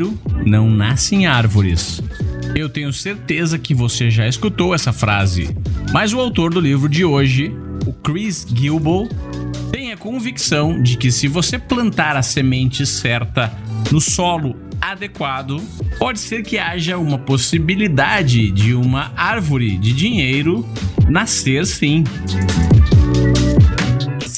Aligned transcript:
dinheiro 0.00 0.18
não 0.46 0.70
nasce 0.70 1.14
em 1.14 1.26
árvores. 1.26 2.00
Eu 2.54 2.68
tenho 2.68 2.92
certeza 2.92 3.58
que 3.58 3.74
você 3.74 4.10
já 4.10 4.26
escutou 4.26 4.74
essa 4.74 4.92
frase, 4.92 5.54
mas 5.92 6.14
o 6.14 6.20
autor 6.20 6.52
do 6.52 6.60
livro 6.60 6.88
de 6.88 7.04
hoje, 7.04 7.54
o 7.86 7.92
Chris 7.92 8.46
Gilbo, 8.52 9.08
tem 9.70 9.92
a 9.92 9.96
convicção 9.96 10.82
de 10.82 10.96
que 10.96 11.12
se 11.12 11.28
você 11.28 11.58
plantar 11.58 12.16
a 12.16 12.22
semente 12.22 12.86
certa 12.86 13.52
no 13.92 14.00
solo 14.00 14.56
adequado, 14.80 15.62
pode 15.98 16.18
ser 16.18 16.42
que 16.42 16.58
haja 16.58 16.96
uma 16.96 17.18
possibilidade 17.18 18.50
de 18.50 18.74
uma 18.74 19.12
árvore 19.14 19.76
de 19.76 19.92
dinheiro 19.92 20.66
nascer 21.08 21.66
sim. 21.66 22.04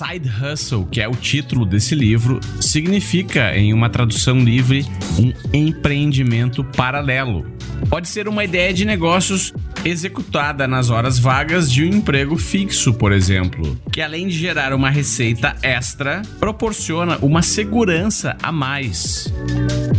Side 0.03 0.29
Hustle, 0.29 0.87
que 0.87 1.01
é 1.01 1.07
o 1.07 1.15
título 1.15 1.65
desse 1.65 1.95
livro, 1.95 2.41
significa, 2.61 3.57
em 3.57 3.73
uma 3.73 3.89
tradução 3.89 4.41
livre, 4.41 4.85
um 5.17 5.33
empreendimento 5.53 6.65
paralelo. 6.65 7.47
Pode 7.89 8.09
ser 8.09 8.27
uma 8.27 8.43
ideia 8.43 8.75
de 8.75 8.85
negócios 8.85 9.53
executada 9.85 10.67
nas 10.67 10.91
horas 10.91 11.19
vagas 11.19 11.71
de 11.71 11.85
um 11.85 11.87
emprego 11.87 12.37
fixo, 12.37 12.93
por 12.95 13.13
exemplo, 13.13 13.79
que 13.93 14.01
além 14.01 14.27
de 14.27 14.37
gerar 14.37 14.73
uma 14.73 14.91
receita 14.91 15.57
extra, 15.63 16.23
proporciona 16.41 17.19
uma 17.19 17.43
segurança 17.43 18.37
a 18.43 18.51
mais. 18.51 19.33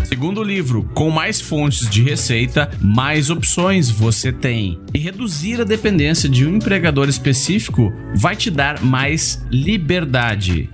Segundo 0.04 0.44
livro, 0.44 0.84
com 0.94 1.10
mais 1.10 1.40
fontes 1.40 1.90
de 1.90 2.04
receita, 2.04 2.70
mais 2.82 3.30
opções 3.30 3.90
você 3.90 4.32
tem. 4.32 4.80
E 4.94 5.00
reduzir 5.00 5.62
a 5.62 5.64
dependência 5.64 6.30
de 6.30 6.46
um 6.46 6.58
empregador 6.58 7.08
específico 7.08 7.92
vai 8.16 8.36
te 8.36 8.52
dar 8.52 8.84
mais 8.84 9.44
liberdade. 9.50 10.70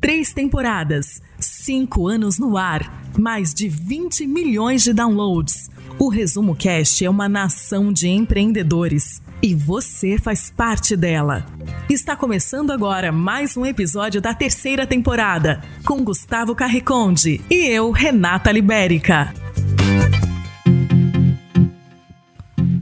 Três 0.00 0.32
temporadas, 0.32 1.20
cinco 1.38 2.08
anos 2.08 2.38
no 2.38 2.56
ar, 2.56 3.02
mais 3.18 3.52
de 3.52 3.68
20 3.68 4.26
milhões 4.26 4.82
de 4.82 4.92
downloads. 4.92 5.68
O 5.98 6.08
Resumo 6.08 6.54
Cast 6.54 7.04
é 7.04 7.10
uma 7.10 7.28
nação 7.28 7.92
de 7.92 8.08
empreendedores 8.08 9.20
e 9.42 9.54
você 9.54 10.18
faz 10.18 10.50
parte 10.50 10.96
dela. 10.96 11.46
Está 11.88 12.16
começando 12.16 12.70
agora 12.70 13.12
mais 13.12 13.56
um 13.56 13.64
episódio 13.64 14.20
da 14.20 14.34
terceira 14.34 14.86
temporada 14.86 15.62
com 15.84 16.02
Gustavo 16.02 16.54
Carriconde 16.54 17.40
e 17.50 17.66
eu, 17.66 17.90
Renata 17.90 18.50
Libérica. 18.50 19.32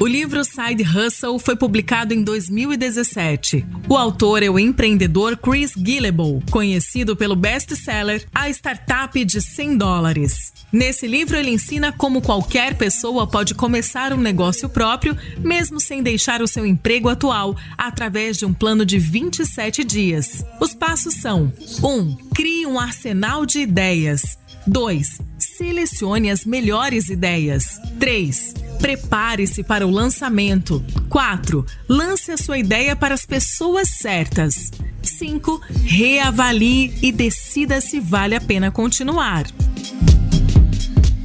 O 0.00 0.06
livro 0.06 0.44
Side 0.44 0.82
Hustle 0.82 1.38
foi 1.38 1.54
publicado 1.54 2.12
em 2.12 2.22
2017. 2.22 3.64
O 3.88 3.96
autor 3.96 4.42
é 4.42 4.50
o 4.50 4.58
empreendedor 4.58 5.36
Chris 5.36 5.72
Gillebo, 5.76 6.42
conhecido 6.50 7.14
pelo 7.14 7.36
best-seller 7.36 8.26
A 8.34 8.50
Startup 8.50 9.24
de 9.24 9.40
100 9.40 9.78
dólares. 9.78 10.52
Nesse 10.72 11.06
livro, 11.06 11.36
ele 11.36 11.50
ensina 11.50 11.92
como 11.92 12.20
qualquer 12.20 12.74
pessoa 12.74 13.26
pode 13.26 13.54
começar 13.54 14.12
um 14.12 14.20
negócio 14.20 14.68
próprio, 14.68 15.16
mesmo 15.38 15.78
sem 15.78 16.02
deixar 16.02 16.42
o 16.42 16.48
seu 16.48 16.66
emprego 16.66 17.08
atual, 17.08 17.56
através 17.78 18.36
de 18.36 18.44
um 18.44 18.52
plano 18.52 18.84
de 18.84 18.98
27 18.98 19.84
dias. 19.84 20.44
Os 20.60 20.74
passos 20.74 21.14
são: 21.14 21.52
1. 21.82 21.86
Um, 21.86 22.16
crie 22.34 22.66
um 22.66 22.80
arsenal 22.80 23.46
de 23.46 23.60
ideias. 23.60 24.36
2. 24.66 25.20
Selecione 25.56 26.32
as 26.32 26.44
melhores 26.44 27.08
ideias. 27.08 27.78
3. 28.00 28.54
Prepare-se 28.80 29.62
para 29.62 29.86
o 29.86 29.90
lançamento. 29.90 30.84
4. 31.08 31.64
Lance 31.88 32.32
a 32.32 32.36
sua 32.36 32.58
ideia 32.58 32.96
para 32.96 33.14
as 33.14 33.24
pessoas 33.24 33.88
certas. 33.88 34.72
5. 35.00 35.60
Reavalie 35.84 36.92
e 37.00 37.12
decida 37.12 37.80
se 37.80 38.00
vale 38.00 38.34
a 38.34 38.40
pena 38.40 38.72
continuar. 38.72 39.46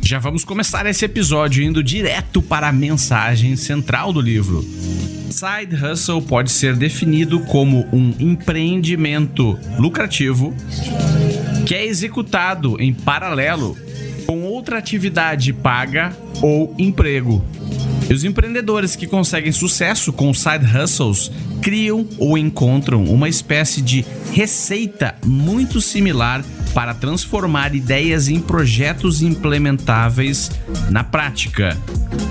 Já 0.04 0.20
vamos 0.20 0.46
começar 0.46 0.86
esse 0.86 1.06
episódio 1.06 1.64
indo 1.64 1.82
direto 1.82 2.40
para 2.40 2.68
a 2.68 2.72
mensagem 2.72 3.56
central 3.56 4.14
do 4.14 4.22
livro. 4.22 4.62
Side 5.32 5.76
hustle 5.76 6.22
pode 6.22 6.52
ser 6.52 6.76
definido 6.76 7.40
como 7.46 7.88
um 7.92 8.14
empreendimento 8.20 9.58
lucrativo 9.80 10.54
que 11.66 11.74
é 11.74 11.84
executado 11.84 12.80
em 12.80 12.94
paralelo 12.94 13.89
outra 14.60 14.78
atividade 14.78 15.54
paga 15.54 16.12
ou 16.42 16.76
emprego. 16.78 17.44
E 18.10 18.14
os 18.14 18.26
empreendedores 18.26 18.96
que 18.96 19.08
conseguem 19.08 19.54
sucesso 19.54 20.12
com 20.12 20.34
side 20.34 20.66
hustles 20.66 21.32
criam 21.62 22.06
ou 22.18 22.38
encontram 22.38 23.06
uma 23.06 23.30
espécie 23.30 23.82
de 23.82 24.04
receita 24.34 25.16
muito 25.26 25.80
similar 25.80 26.44
para 26.74 26.94
transformar 26.94 27.74
ideias 27.74 28.28
em 28.28 28.40
projetos 28.40 29.22
implementáveis 29.22 30.52
na 30.90 31.04
prática. 31.04 31.78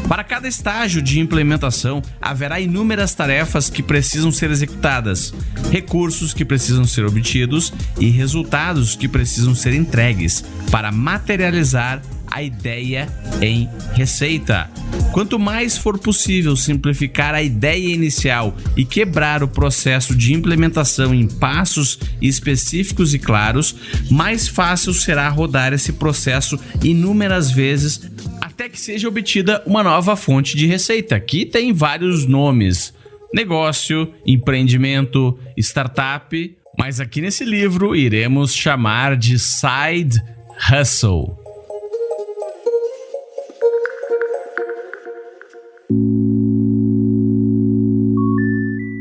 Para 0.08 0.24
cada 0.24 0.48
estágio 0.48 1.02
de 1.02 1.20
implementação, 1.20 2.02
haverá 2.20 2.60
inúmeras 2.60 3.14
tarefas 3.14 3.68
que 3.70 3.82
precisam 3.82 4.30
ser 4.32 4.50
executadas, 4.50 5.34
recursos 5.70 6.32
que 6.32 6.44
precisam 6.44 6.84
ser 6.84 7.04
obtidos 7.04 7.72
e 7.98 8.08
resultados 8.08 8.96
que 8.96 9.08
precisam 9.08 9.54
ser 9.54 9.74
entregues 9.74 10.44
para 10.70 10.90
materializar 10.90 12.00
a 12.38 12.42
ideia 12.42 13.08
em 13.42 13.68
receita. 13.94 14.70
Quanto 15.12 15.40
mais 15.40 15.76
for 15.76 15.98
possível 15.98 16.54
simplificar 16.54 17.34
a 17.34 17.42
ideia 17.42 17.92
inicial 17.92 18.56
e 18.76 18.84
quebrar 18.84 19.42
o 19.42 19.48
processo 19.48 20.14
de 20.14 20.32
implementação 20.32 21.12
em 21.12 21.26
passos 21.26 21.98
específicos 22.22 23.12
e 23.12 23.18
claros, 23.18 23.74
mais 24.08 24.46
fácil 24.46 24.94
será 24.94 25.28
rodar 25.28 25.72
esse 25.72 25.94
processo 25.94 26.58
inúmeras 26.82 27.50
vezes 27.50 28.08
até 28.40 28.68
que 28.68 28.80
seja 28.80 29.08
obtida 29.08 29.60
uma 29.66 29.82
nova 29.82 30.14
fonte 30.14 30.56
de 30.56 30.66
receita, 30.66 31.18
que 31.18 31.44
tem 31.44 31.72
vários 31.72 32.24
nomes: 32.24 32.94
negócio, 33.34 34.14
empreendimento, 34.24 35.36
startup, 35.56 36.56
mas 36.78 37.00
aqui 37.00 37.20
nesse 37.20 37.44
livro 37.44 37.96
iremos 37.96 38.54
chamar 38.54 39.16
de 39.16 39.40
side 39.40 40.22
hustle. 40.70 41.37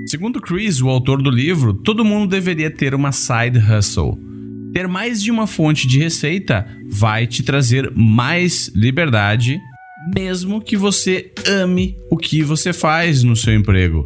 Segundo 0.08 0.40
Chris, 0.40 0.82
o 0.82 0.88
autor 0.88 1.22
do 1.22 1.30
livro, 1.30 1.74
todo 1.74 2.06
mundo 2.06 2.30
deveria 2.30 2.72
ter 2.72 2.96
uma 2.96 3.12
side 3.12 3.60
hustle. 3.60 4.18
Ter 4.74 4.88
mais 4.88 5.22
de 5.22 5.30
uma 5.30 5.46
fonte 5.46 5.86
de 5.86 6.00
receita 6.00 6.66
vai 6.90 7.28
te 7.28 7.44
trazer 7.44 7.92
mais 7.94 8.72
liberdade, 8.74 9.60
mesmo 10.16 10.62
que 10.62 10.78
você 10.78 11.34
ame 11.46 11.98
o 12.10 12.16
que 12.16 12.42
você 12.42 12.72
faz 12.72 13.22
no 13.22 13.36
seu 13.36 13.54
emprego. 13.54 14.06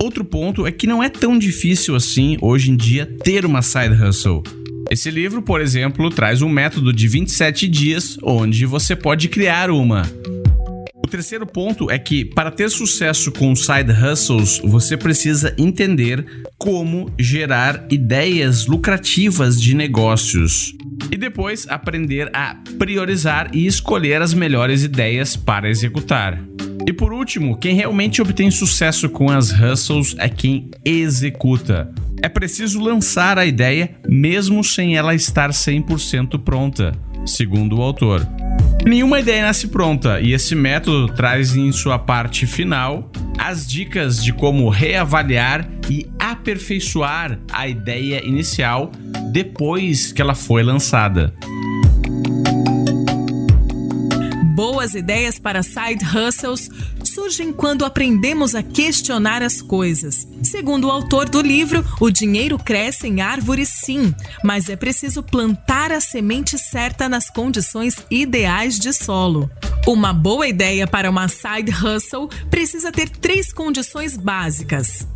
Outro 0.00 0.24
ponto 0.24 0.68
é 0.68 0.70
que 0.70 0.86
não 0.86 1.02
é 1.02 1.08
tão 1.08 1.36
difícil 1.36 1.96
assim 1.96 2.38
hoje 2.40 2.70
em 2.70 2.76
dia 2.76 3.04
ter 3.24 3.44
uma 3.44 3.60
side 3.60 4.00
hustle. 4.00 4.44
Esse 4.88 5.10
livro, 5.10 5.42
por 5.42 5.60
exemplo, 5.60 6.10
traz 6.10 6.42
um 6.42 6.48
método 6.48 6.92
de 6.92 7.08
27 7.08 7.66
dias 7.66 8.16
onde 8.22 8.64
você 8.66 8.94
pode 8.94 9.28
criar 9.28 9.68
uma 9.68 10.02
terceiro 11.10 11.46
ponto 11.46 11.90
é 11.90 11.98
que 11.98 12.24
para 12.24 12.50
ter 12.50 12.70
sucesso 12.70 13.30
com 13.32 13.54
side 13.54 13.92
hustles, 13.92 14.60
você 14.64 14.96
precisa 14.96 15.54
entender 15.58 16.24
como 16.56 17.10
gerar 17.18 17.86
ideias 17.90 18.66
lucrativas 18.66 19.60
de 19.60 19.74
negócios. 19.74 20.74
E 21.10 21.16
depois 21.16 21.66
aprender 21.68 22.30
a 22.34 22.56
priorizar 22.78 23.50
e 23.52 23.66
escolher 23.66 24.22
as 24.22 24.32
melhores 24.32 24.84
ideias 24.84 25.36
para 25.36 25.68
executar. 25.68 26.38
E 26.86 26.92
por 26.92 27.12
último, 27.12 27.58
quem 27.58 27.74
realmente 27.74 28.22
obtém 28.22 28.50
sucesso 28.50 29.08
com 29.08 29.30
as 29.30 29.50
hustles 29.50 30.14
é 30.18 30.28
quem 30.28 30.70
executa. 30.84 31.92
É 32.22 32.28
preciso 32.28 32.80
lançar 32.80 33.38
a 33.38 33.46
ideia 33.46 33.96
mesmo 34.08 34.62
sem 34.62 34.96
ela 34.96 35.14
estar 35.14 35.50
100% 35.50 36.42
pronta, 36.42 36.92
segundo 37.26 37.78
o 37.78 37.82
autor. 37.82 38.26
Nenhuma 38.86 39.20
ideia 39.20 39.42
nasce 39.42 39.68
pronta 39.68 40.20
e 40.20 40.32
esse 40.32 40.54
método 40.54 41.12
traz 41.12 41.54
em 41.54 41.70
sua 41.70 41.98
parte 41.98 42.46
final 42.46 43.10
as 43.38 43.66
dicas 43.66 44.22
de 44.22 44.32
como 44.32 44.68
reavaliar 44.68 45.68
e 45.88 46.10
aperfeiçoar 46.18 47.38
a 47.52 47.68
ideia 47.68 48.24
inicial 48.24 48.90
depois 49.32 50.12
que 50.12 50.22
ela 50.22 50.34
foi 50.34 50.62
lançada. 50.62 51.34
Boas 54.54 54.94
ideias 54.94 55.38
para 55.38 55.62
side 55.62 56.04
hustles 56.04 56.70
surgem 57.12 57.52
quando 57.52 57.84
aprendemos 57.84 58.54
a 58.54 58.62
questionar 58.62 59.42
as 59.42 59.60
coisas. 59.60 60.26
Segundo 60.42 60.86
o 60.86 60.90
autor 60.90 61.28
do 61.28 61.40
livro, 61.40 61.84
o 62.00 62.10
dinheiro 62.10 62.58
cresce 62.58 63.06
em 63.06 63.20
árvores 63.20 63.68
sim, 63.68 64.14
mas 64.44 64.68
é 64.68 64.76
preciso 64.76 65.22
plantar 65.22 65.92
a 65.92 66.00
semente 66.00 66.58
certa 66.58 67.08
nas 67.08 67.28
condições 67.30 67.96
ideais 68.10 68.78
de 68.78 68.92
solo. 68.92 69.50
Uma 69.86 70.12
boa 70.12 70.46
ideia 70.46 70.86
para 70.86 71.10
uma 71.10 71.28
side 71.28 71.72
hustle 71.72 72.28
precisa 72.50 72.92
ter 72.92 73.08
três 73.08 73.52
condições 73.52 74.16
básicas. 74.16 75.06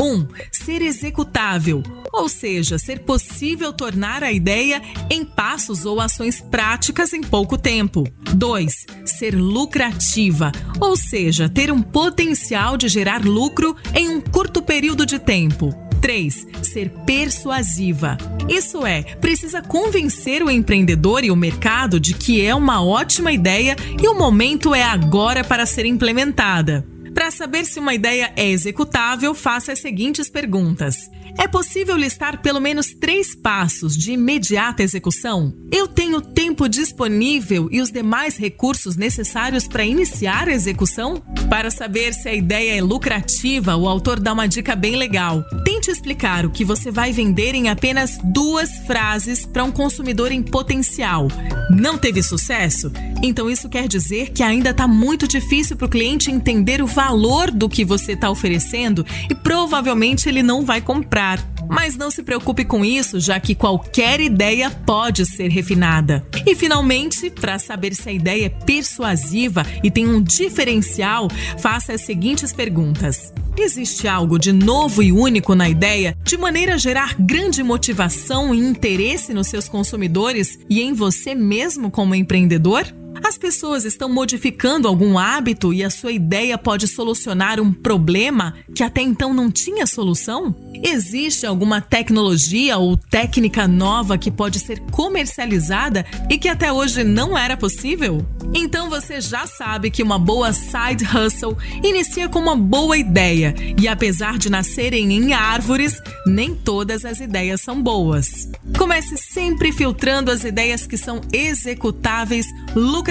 1. 0.00 0.04
Um, 0.04 0.26
ser 0.50 0.82
executável, 0.82 1.82
ou 2.12 2.28
seja, 2.28 2.78
ser 2.78 3.00
possível 3.00 3.72
tornar 3.72 4.22
a 4.22 4.32
ideia 4.32 4.82
em 5.10 5.24
passos 5.24 5.84
ou 5.84 6.00
ações 6.00 6.40
práticas 6.40 7.12
em 7.12 7.20
pouco 7.20 7.56
tempo. 7.56 8.04
2. 8.34 8.86
Ser 9.04 9.34
lucrativa, 9.34 10.52
ou 10.80 10.96
seja, 10.96 11.48
ter 11.48 11.70
um 11.70 11.82
potencial 11.82 12.76
de 12.76 12.88
gerar 12.88 13.24
lucro 13.24 13.76
em 13.94 14.08
um 14.08 14.20
curto 14.20 14.62
período 14.62 15.06
de 15.06 15.18
tempo. 15.18 15.74
3. 16.00 16.46
Ser 16.62 16.90
persuasiva. 17.04 18.16
Isso 18.48 18.86
é, 18.86 19.02
precisa 19.02 19.60
convencer 19.60 20.42
o 20.42 20.50
empreendedor 20.50 21.24
e 21.24 21.30
o 21.30 21.36
mercado 21.36 21.98
de 21.98 22.14
que 22.14 22.44
é 22.44 22.54
uma 22.54 22.84
ótima 22.84 23.32
ideia 23.32 23.76
e 24.00 24.06
o 24.06 24.14
momento 24.14 24.74
é 24.74 24.82
agora 24.82 25.42
para 25.42 25.66
ser 25.66 25.84
implementada. 25.84 26.86
Para 27.16 27.30
saber 27.30 27.64
se 27.64 27.80
uma 27.80 27.94
ideia 27.94 28.30
é 28.36 28.46
executável, 28.46 29.34
faça 29.34 29.72
as 29.72 29.78
seguintes 29.78 30.28
perguntas: 30.28 31.10
é 31.38 31.48
possível 31.48 31.96
listar 31.96 32.42
pelo 32.42 32.60
menos 32.60 32.92
três 32.92 33.34
passos 33.34 33.96
de 33.96 34.12
imediata 34.12 34.82
execução? 34.82 35.54
Eu 35.72 35.88
tenho 35.88 36.20
tempo 36.20 36.68
disponível 36.68 37.70
e 37.72 37.80
os 37.80 37.90
demais 37.90 38.36
recursos 38.36 38.96
necessários 38.96 39.66
para 39.66 39.82
iniciar 39.82 40.46
a 40.46 40.52
execução? 40.52 41.16
Para 41.48 41.70
saber 41.70 42.12
se 42.12 42.28
a 42.28 42.34
ideia 42.34 42.76
é 42.76 42.82
lucrativa, 42.82 43.76
o 43.76 43.88
autor 43.88 44.20
dá 44.20 44.34
uma 44.34 44.46
dica 44.46 44.76
bem 44.76 44.96
legal. 44.96 45.42
Tente 45.64 45.90
explicar 45.90 46.44
o 46.44 46.50
que 46.50 46.66
você 46.66 46.90
vai 46.90 47.12
vender 47.12 47.54
em 47.54 47.70
apenas 47.70 48.18
duas 48.22 48.70
frases 48.86 49.46
para 49.46 49.64
um 49.64 49.72
consumidor 49.72 50.32
em 50.32 50.42
potencial. 50.42 51.28
Não 51.70 51.96
teve 51.96 52.22
sucesso? 52.22 52.92
Então 53.22 53.50
isso 53.50 53.68
quer 53.68 53.88
dizer 53.88 54.30
que 54.30 54.42
ainda 54.42 54.70
está 54.70 54.86
muito 54.86 55.26
difícil 55.26 55.76
para 55.76 55.86
o 55.86 55.90
cliente 55.90 56.30
entender 56.30 56.82
o 56.82 56.86
valor 56.86 57.50
do 57.50 57.68
que 57.68 57.84
você 57.84 58.12
está 58.12 58.30
oferecendo 58.30 59.04
e 59.30 59.34
provavelmente 59.34 60.28
ele 60.28 60.42
não 60.42 60.64
vai 60.64 60.80
comprar. 60.80 61.40
Mas 61.68 61.96
não 61.96 62.10
se 62.10 62.22
preocupe 62.22 62.64
com 62.64 62.84
isso, 62.84 63.18
já 63.18 63.40
que 63.40 63.54
qualquer 63.54 64.20
ideia 64.20 64.70
pode 64.70 65.26
ser 65.26 65.48
refinada. 65.48 66.24
E 66.46 66.54
finalmente, 66.54 67.28
para 67.28 67.58
saber 67.58 67.94
se 67.94 68.08
a 68.08 68.12
ideia 68.12 68.46
é 68.46 68.48
persuasiva 68.48 69.66
e 69.82 69.90
tem 69.90 70.06
um 70.06 70.22
diferencial, 70.22 71.28
faça 71.58 71.92
as 71.92 72.02
seguintes 72.02 72.52
perguntas. 72.52 73.32
Existe 73.58 74.06
algo 74.06 74.38
de 74.38 74.52
novo 74.52 75.02
e 75.02 75.10
único 75.10 75.54
na 75.54 75.68
ideia, 75.68 76.16
de 76.22 76.36
maneira 76.36 76.74
a 76.74 76.78
gerar 76.78 77.16
grande 77.18 77.62
motivação 77.62 78.54
e 78.54 78.58
interesse 78.58 79.32
nos 79.32 79.48
seus 79.48 79.66
consumidores 79.66 80.58
e 80.68 80.82
em 80.82 80.92
você 80.92 81.34
mesmo 81.34 81.90
como 81.90 82.14
empreendedor? 82.14 82.84
As 83.24 83.38
pessoas 83.38 83.84
estão 83.84 84.08
modificando 84.08 84.88
algum 84.88 85.18
hábito 85.18 85.72
e 85.72 85.82
a 85.82 85.90
sua 85.90 86.12
ideia 86.12 86.58
pode 86.58 86.86
solucionar 86.86 87.60
um 87.60 87.72
problema 87.72 88.54
que 88.74 88.82
até 88.82 89.00
então 89.00 89.32
não 89.32 89.50
tinha 89.50 89.86
solução? 89.86 90.54
Existe 90.82 91.46
alguma 91.46 91.80
tecnologia 91.80 92.76
ou 92.76 92.96
técnica 92.96 93.66
nova 93.66 94.18
que 94.18 94.30
pode 94.30 94.58
ser 94.58 94.80
comercializada 94.90 96.04
e 96.30 96.38
que 96.38 96.48
até 96.48 96.72
hoje 96.72 97.02
não 97.02 97.36
era 97.36 97.56
possível? 97.56 98.24
Então 98.54 98.88
você 98.88 99.20
já 99.20 99.46
sabe 99.46 99.90
que 99.90 100.02
uma 100.02 100.18
boa 100.18 100.52
side 100.52 101.04
hustle 101.04 101.56
inicia 101.82 102.28
com 102.28 102.38
uma 102.38 102.56
boa 102.56 102.96
ideia 102.96 103.54
e 103.80 103.88
apesar 103.88 104.38
de 104.38 104.50
nascerem 104.50 105.12
em 105.12 105.32
árvores, 105.32 106.00
nem 106.26 106.54
todas 106.54 107.04
as 107.04 107.20
ideias 107.20 107.60
são 107.60 107.82
boas. 107.82 108.48
Comece 108.78 109.16
sempre 109.16 109.72
filtrando 109.72 110.30
as 110.30 110.44
ideias 110.44 110.86
que 110.86 110.96
são 110.96 111.20
executáveis, 111.32 112.46
lucrativas 112.74 113.05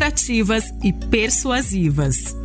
e 0.83 0.91
persuasivas. 0.91 2.35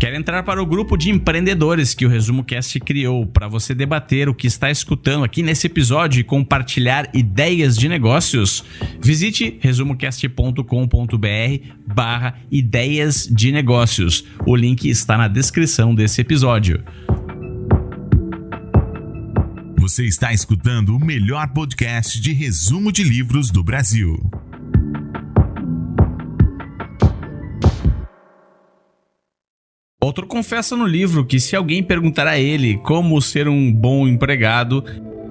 Quer 0.00 0.14
entrar 0.14 0.42
para 0.42 0.60
o 0.60 0.66
grupo 0.66 0.96
de 0.96 1.10
empreendedores 1.10 1.94
que 1.94 2.04
o 2.04 2.08
Resumo 2.08 2.42
Cast 2.42 2.80
criou 2.80 3.24
para 3.24 3.46
você 3.46 3.72
debater 3.72 4.28
o 4.28 4.34
que 4.34 4.48
está 4.48 4.68
escutando 4.68 5.22
aqui 5.24 5.44
nesse 5.44 5.68
episódio 5.68 6.18
e 6.18 6.24
compartilhar 6.24 7.08
ideias 7.14 7.76
de 7.76 7.88
negócios? 7.88 8.64
Visite 9.00 9.58
resumocast.com.br 9.60 10.64
barra 11.86 12.40
ideias 12.50 13.28
de 13.30 13.52
negócios. 13.52 14.24
O 14.44 14.56
link 14.56 14.88
está 14.88 15.16
na 15.16 15.28
descrição 15.28 15.94
desse 15.94 16.20
episódio. 16.20 16.82
Você 19.78 20.04
está 20.04 20.32
escutando 20.32 20.96
o 20.96 20.98
melhor 20.98 21.46
podcast 21.52 22.20
de 22.20 22.32
resumo 22.32 22.90
de 22.90 23.04
livros 23.04 23.52
do 23.52 23.62
Brasil. 23.62 24.18
Outro 30.02 30.26
confessa 30.26 30.74
no 30.74 30.86
livro 30.86 31.26
que 31.26 31.38
se 31.38 31.54
alguém 31.54 31.82
perguntar 31.82 32.26
a 32.26 32.38
ele 32.38 32.78
como 32.78 33.20
ser 33.20 33.46
um 33.46 33.70
bom 33.70 34.08
empregado, 34.08 34.82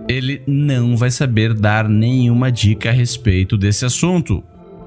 ele 0.08 0.44
não 0.46 0.96
vai 0.96 1.10
saber 1.10 1.56
dar 1.56 1.90
nenhuma 1.90 2.52
dica 2.52 2.90
a 2.90 2.92
respeito 2.92 3.58
desse 3.58 3.84
assunto. 3.84 4.44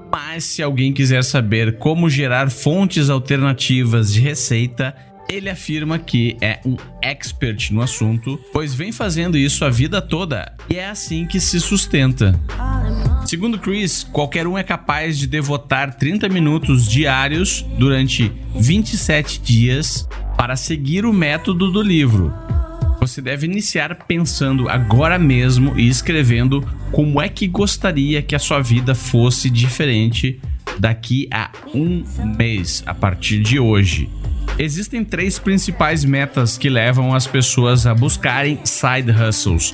Mas 0.09 0.45
se 0.45 0.63
alguém 0.63 0.93
quiser 0.93 1.21
saber 1.21 1.77
como 1.79 2.09
gerar 2.09 2.49
fontes 2.49 3.09
alternativas 3.09 4.13
de 4.13 4.21
receita, 4.21 4.95
ele 5.29 5.49
afirma 5.49 5.99
que 5.99 6.37
é 6.39 6.59
um 6.65 6.77
expert 7.01 7.71
no 7.71 7.81
assunto, 7.81 8.39
pois 8.53 8.73
vem 8.73 8.91
fazendo 8.93 9.37
isso 9.37 9.65
a 9.65 9.69
vida 9.69 10.01
toda 10.01 10.53
e 10.69 10.77
é 10.77 10.89
assim 10.89 11.25
que 11.25 11.39
se 11.41 11.59
sustenta. 11.59 12.39
Segundo 13.25 13.57
Chris, 13.57 14.03
qualquer 14.03 14.45
um 14.45 14.57
é 14.57 14.63
capaz 14.63 15.17
de 15.17 15.27
devotar 15.27 15.95
30 15.95 16.27
minutos 16.29 16.87
diários 16.87 17.65
durante 17.79 18.31
27 18.55 19.39
dias 19.39 20.07
para 20.37 20.55
seguir 20.55 21.05
o 21.05 21.13
método 21.13 21.71
do 21.71 21.81
livro. 21.81 22.33
Você 22.99 23.21
deve 23.21 23.47
iniciar 23.47 23.95
pensando 24.07 24.69
agora 24.69 25.17
mesmo 25.17 25.77
e 25.79 25.87
escrevendo 25.87 26.61
como 26.91 27.21
é 27.21 27.29
que 27.29 27.47
gostaria 27.47 28.21
que 28.21 28.35
a 28.35 28.39
sua 28.39 28.61
vida 28.61 28.93
fosse 28.93 29.49
diferente 29.49 30.39
daqui 30.77 31.27
a 31.31 31.49
um 31.73 32.03
mês, 32.37 32.83
a 32.85 32.93
partir 32.93 33.41
de 33.41 33.59
hoje. 33.59 34.09
Existem 34.59 35.03
três 35.03 35.39
principais 35.39 36.05
metas 36.05 36.57
que 36.57 36.69
levam 36.69 37.15
as 37.15 37.25
pessoas 37.25 37.87
a 37.87 37.95
buscarem 37.95 38.59
side 38.63 39.11
hustles 39.11 39.73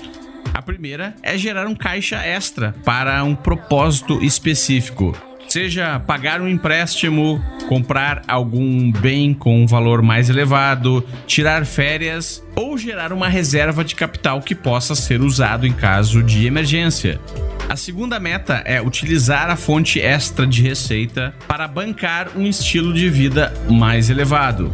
a 0.54 0.62
primeira 0.62 1.16
é 1.22 1.38
gerar 1.38 1.68
um 1.68 1.76
caixa 1.76 2.18
extra 2.18 2.76
para 2.84 3.24
um 3.24 3.36
propósito 3.36 4.24
específico. 4.24 5.16
Seja 5.48 6.00
pagar 6.00 6.42
um 6.42 6.48
empréstimo, 6.48 7.44
comprar 7.68 8.22
algum 8.28 8.92
bem 8.92 9.34
com 9.34 9.64
um 9.64 9.66
valor 9.66 10.04
mais 10.04 10.30
elevado, 10.30 11.04
tirar 11.26 11.66
férias 11.66 12.44
ou 12.56 12.78
gerar 12.78 13.12
uma 13.12 13.28
reserva 13.28 13.84
de 13.84 13.96
capital 13.96 14.42
que 14.42 14.54
possa 14.54 14.94
ser 14.94 15.22
usado 15.22 15.66
em 15.66 15.74
caso 15.74 16.22
de 16.22 16.46
emergência. 16.46 17.20
A 17.68 17.76
segunda 17.76 18.20
meta 18.20 18.62
é 18.66 18.80
utilizar 18.80 19.50
a 19.50 19.56
fonte 19.56 20.00
extra 20.00 20.46
de 20.46 20.62
receita 20.62 21.34
para 21.48 21.68
bancar 21.68 22.30
um 22.36 22.46
estilo 22.46 22.94
de 22.94 23.10
vida 23.10 23.52
mais 23.70 24.12
elevado. 24.12 24.72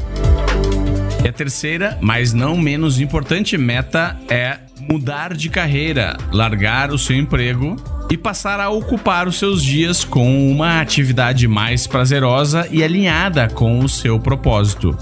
E 1.23 1.27
a 1.27 1.31
terceira, 1.31 1.97
mas 2.01 2.33
não 2.33 2.57
menos 2.57 2.99
importante 2.99 3.57
meta 3.57 4.17
é 4.29 4.59
mudar 4.79 5.33
de 5.33 5.49
carreira, 5.49 6.17
largar 6.31 6.91
o 6.91 6.97
seu 6.97 7.15
emprego 7.15 7.75
e 8.09 8.17
passar 8.17 8.59
a 8.59 8.69
ocupar 8.69 9.27
os 9.27 9.37
seus 9.37 9.63
dias 9.63 10.03
com 10.03 10.51
uma 10.51 10.79
atividade 10.81 11.47
mais 11.47 11.87
prazerosa 11.87 12.67
e 12.71 12.83
alinhada 12.83 13.47
com 13.47 13.79
o 13.79 13.89
seu 13.89 14.19
propósito. 14.19 14.97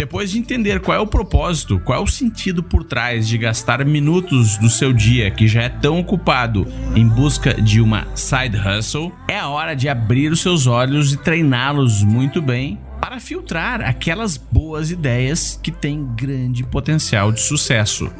Depois 0.00 0.30
de 0.30 0.38
entender 0.38 0.80
qual 0.80 0.96
é 0.96 1.00
o 1.00 1.06
propósito, 1.06 1.78
qual 1.80 2.00
é 2.00 2.02
o 2.02 2.06
sentido 2.06 2.62
por 2.62 2.84
trás 2.84 3.28
de 3.28 3.36
gastar 3.36 3.84
minutos 3.84 4.56
do 4.56 4.70
seu 4.70 4.94
dia 4.94 5.30
que 5.30 5.46
já 5.46 5.64
é 5.64 5.68
tão 5.68 5.98
ocupado 5.98 6.66
em 6.96 7.06
busca 7.06 7.52
de 7.52 7.82
uma 7.82 8.06
side 8.14 8.56
hustle, 8.56 9.12
é 9.28 9.38
a 9.38 9.48
hora 9.48 9.74
de 9.74 9.90
abrir 9.90 10.32
os 10.32 10.40
seus 10.40 10.66
olhos 10.66 11.12
e 11.12 11.18
treiná-los 11.18 12.02
muito 12.02 12.40
bem 12.40 12.78
para 12.98 13.20
filtrar 13.20 13.82
aquelas 13.82 14.38
boas 14.38 14.90
ideias 14.90 15.58
que 15.62 15.70
têm 15.70 16.08
grande 16.14 16.62
potencial 16.64 17.30
de 17.30 17.40
sucesso. 17.40 18.10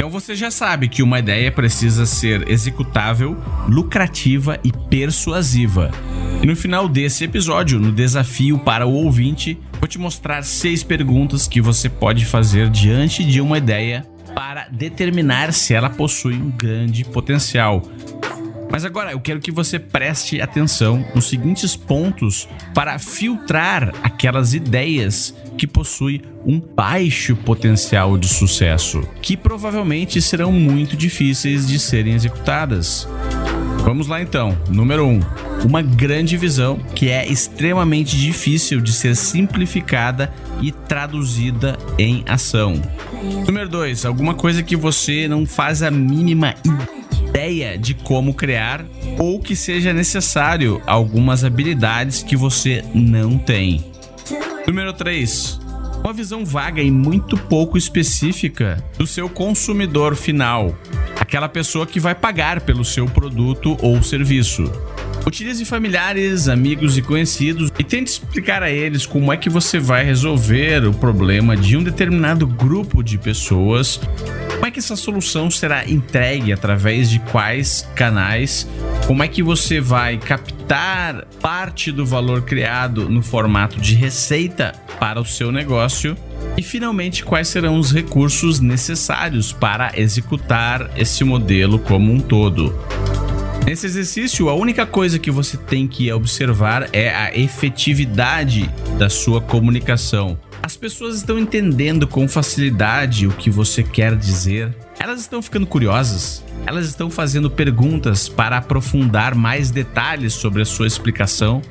Então 0.00 0.08
você 0.08 0.34
já 0.34 0.50
sabe 0.50 0.88
que 0.88 1.02
uma 1.02 1.18
ideia 1.18 1.52
precisa 1.52 2.06
ser 2.06 2.48
executável, 2.48 3.36
lucrativa 3.68 4.58
e 4.64 4.72
persuasiva. 4.72 5.90
E 6.42 6.46
no 6.46 6.56
final 6.56 6.88
desse 6.88 7.24
episódio, 7.24 7.78
no 7.78 7.92
desafio 7.92 8.58
para 8.58 8.86
o 8.86 8.94
ouvinte, 8.94 9.58
vou 9.78 9.86
te 9.86 9.98
mostrar 9.98 10.42
seis 10.42 10.82
perguntas 10.82 11.46
que 11.46 11.60
você 11.60 11.90
pode 11.90 12.24
fazer 12.24 12.70
diante 12.70 13.22
de 13.22 13.42
uma 13.42 13.58
ideia 13.58 14.06
para 14.34 14.68
determinar 14.68 15.52
se 15.52 15.74
ela 15.74 15.90
possui 15.90 16.36
um 16.36 16.50
grande 16.50 17.04
potencial. 17.04 17.82
Mas 18.70 18.84
agora 18.84 19.12
eu 19.12 19.20
quero 19.20 19.40
que 19.40 19.50
você 19.50 19.78
preste 19.78 20.40
atenção 20.40 21.04
nos 21.14 21.28
seguintes 21.28 21.74
pontos 21.74 22.48
para 22.72 22.98
filtrar 22.98 23.92
aquelas 24.02 24.54
ideias 24.54 25.34
que 25.58 25.66
possuem 25.66 26.22
um 26.46 26.60
baixo 26.60 27.34
potencial 27.36 28.16
de 28.16 28.28
sucesso, 28.28 29.02
que 29.20 29.36
provavelmente 29.36 30.22
serão 30.22 30.52
muito 30.52 30.96
difíceis 30.96 31.66
de 31.66 31.78
serem 31.78 32.14
executadas. 32.14 33.08
Vamos 33.82 34.06
lá 34.06 34.22
então. 34.22 34.56
Número 34.68 35.04
1. 35.04 35.08
Um, 35.08 35.20
uma 35.66 35.82
grande 35.82 36.36
visão 36.36 36.78
que 36.94 37.08
é 37.08 37.26
extremamente 37.26 38.16
difícil 38.16 38.80
de 38.80 38.92
ser 38.92 39.16
simplificada 39.16 40.32
e 40.62 40.70
traduzida 40.70 41.78
em 41.98 42.22
ação. 42.26 42.80
Número 43.46 43.68
2. 43.68 44.04
Alguma 44.04 44.34
coisa 44.34 44.62
que 44.62 44.76
você 44.76 45.26
não 45.26 45.44
faz 45.44 45.82
a 45.82 45.90
mínima 45.90 46.54
ideia 46.64 46.99
de 47.80 47.94
como 47.94 48.32
criar 48.32 48.84
ou 49.18 49.40
que 49.40 49.56
seja 49.56 49.92
necessário 49.92 50.80
algumas 50.86 51.44
habilidades 51.44 52.22
que 52.22 52.36
você 52.36 52.84
não 52.94 53.36
tem. 53.36 53.84
Número 54.66 54.92
3 54.92 55.60
uma 56.02 56.14
visão 56.14 56.44
vaga 56.46 56.82
e 56.82 56.90
muito 56.90 57.36
pouco 57.36 57.76
específica 57.76 58.82
do 58.96 59.06
seu 59.06 59.28
consumidor 59.28 60.16
final, 60.16 60.74
aquela 61.18 61.48
pessoa 61.48 61.86
que 61.86 62.00
vai 62.00 62.14
pagar 62.14 62.62
pelo 62.62 62.84
seu 62.84 63.06
produto 63.06 63.76
ou 63.82 64.02
serviço. 64.02 64.64
Utilize 65.26 65.62
familiares, 65.66 66.48
amigos 66.48 66.96
e 66.96 67.02
conhecidos 67.02 67.70
e 67.78 67.84
tente 67.84 68.12
explicar 68.12 68.62
a 68.62 68.70
eles 68.70 69.04
como 69.04 69.30
é 69.30 69.36
que 69.36 69.50
você 69.50 69.78
vai 69.78 70.02
resolver 70.02 70.86
o 70.86 70.94
problema 70.94 71.54
de 71.54 71.76
um 71.76 71.82
determinado 71.82 72.46
grupo 72.46 73.02
de 73.02 73.18
pessoas, 73.18 74.00
como 74.60 74.68
é 74.68 74.70
que 74.70 74.78
essa 74.78 74.94
solução 74.94 75.50
será 75.50 75.88
entregue 75.88 76.52
através 76.52 77.08
de 77.08 77.18
quais 77.18 77.88
canais, 77.94 78.68
como 79.06 79.22
é 79.22 79.26
que 79.26 79.42
você 79.42 79.80
vai 79.80 80.18
captar 80.18 81.24
parte 81.40 81.90
do 81.90 82.04
valor 82.04 82.42
criado 82.42 83.08
no 83.08 83.22
formato 83.22 83.80
de 83.80 83.94
receita 83.94 84.72
para 84.98 85.18
o 85.18 85.24
seu 85.24 85.50
negócio 85.50 86.14
e 86.58 86.62
finalmente 86.62 87.24
quais 87.24 87.48
serão 87.48 87.78
os 87.78 87.90
recursos 87.90 88.60
necessários 88.60 89.50
para 89.50 89.98
executar 89.98 90.90
esse 90.94 91.24
modelo 91.24 91.78
como 91.78 92.12
um 92.12 92.20
todo. 92.20 92.78
Nesse 93.64 93.86
exercício, 93.86 94.50
a 94.50 94.54
única 94.54 94.84
coisa 94.84 95.18
que 95.18 95.30
você 95.30 95.56
tem 95.56 95.88
que 95.88 96.12
observar 96.12 96.86
é 96.92 97.08
a 97.08 97.34
efetividade 97.34 98.70
da 98.98 99.08
sua 99.08 99.40
comunicação. 99.40 100.38
As 100.62 100.76
pessoas 100.76 101.16
estão 101.16 101.38
entendendo 101.38 102.06
com 102.06 102.28
facilidade 102.28 103.26
o 103.26 103.32
que 103.32 103.50
você 103.50 103.82
quer 103.82 104.14
dizer. 104.14 104.74
Elas 104.98 105.20
estão 105.20 105.40
ficando 105.40 105.66
curiosas. 105.66 106.44
Elas 106.66 106.86
estão 106.86 107.10
fazendo 107.10 107.50
perguntas 107.50 108.28
para 108.28 108.58
aprofundar 108.58 109.34
mais 109.34 109.70
detalhes 109.70 110.34
sobre 110.34 110.62
a 110.62 110.66
sua 110.66 110.86
explicação. 110.86 111.62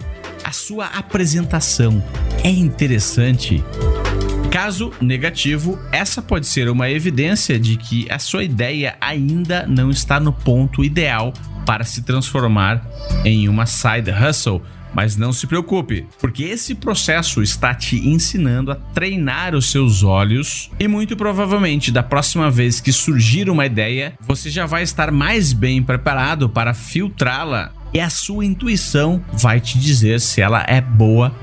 A 0.43 0.51
sua 0.51 0.85
apresentação 0.87 2.03
é 2.43 2.49
interessante. 2.49 3.63
Caso 4.51 4.91
negativo, 4.99 5.79
essa 5.91 6.21
pode 6.21 6.47
ser 6.47 6.69
uma 6.69 6.89
evidência 6.89 7.59
de 7.59 7.77
que 7.77 8.07
a 8.09 8.17
sua 8.17 8.43
ideia 8.43 8.97
ainda 8.99 9.65
não 9.67 9.91
está 9.91 10.19
no 10.19 10.33
ponto 10.33 10.83
ideal 10.83 11.31
para 11.65 11.83
se 11.83 12.01
transformar 12.01 12.83
em 13.23 13.47
uma 13.47 13.67
side 13.67 14.09
hustle. 14.09 14.61
Mas 14.93 15.15
não 15.15 15.31
se 15.31 15.45
preocupe, 15.45 16.07
porque 16.19 16.43
esse 16.43 16.75
processo 16.75 17.41
está 17.41 17.73
te 17.73 18.07
ensinando 18.07 18.71
a 18.71 18.75
treinar 18.75 19.55
os 19.55 19.69
seus 19.71 20.03
olhos 20.03 20.71
e 20.79 20.87
muito 20.87 21.15
provavelmente 21.15 21.91
da 21.91 22.03
próxima 22.03 22.49
vez 22.49 22.79
que 22.79 22.91
surgir 22.91 23.49
uma 23.49 23.65
ideia, 23.65 24.13
você 24.21 24.49
já 24.49 24.65
vai 24.65 24.83
estar 24.83 25.11
mais 25.11 25.53
bem 25.53 25.81
preparado 25.83 26.49
para 26.49 26.73
filtrá-la 26.73 27.71
e 27.93 27.99
a 27.99 28.09
sua 28.09 28.45
intuição 28.45 29.23
vai 29.33 29.59
te 29.59 29.79
dizer 29.79 30.19
se 30.19 30.41
ela 30.41 30.63
é 30.67 30.79
boa 30.79 31.33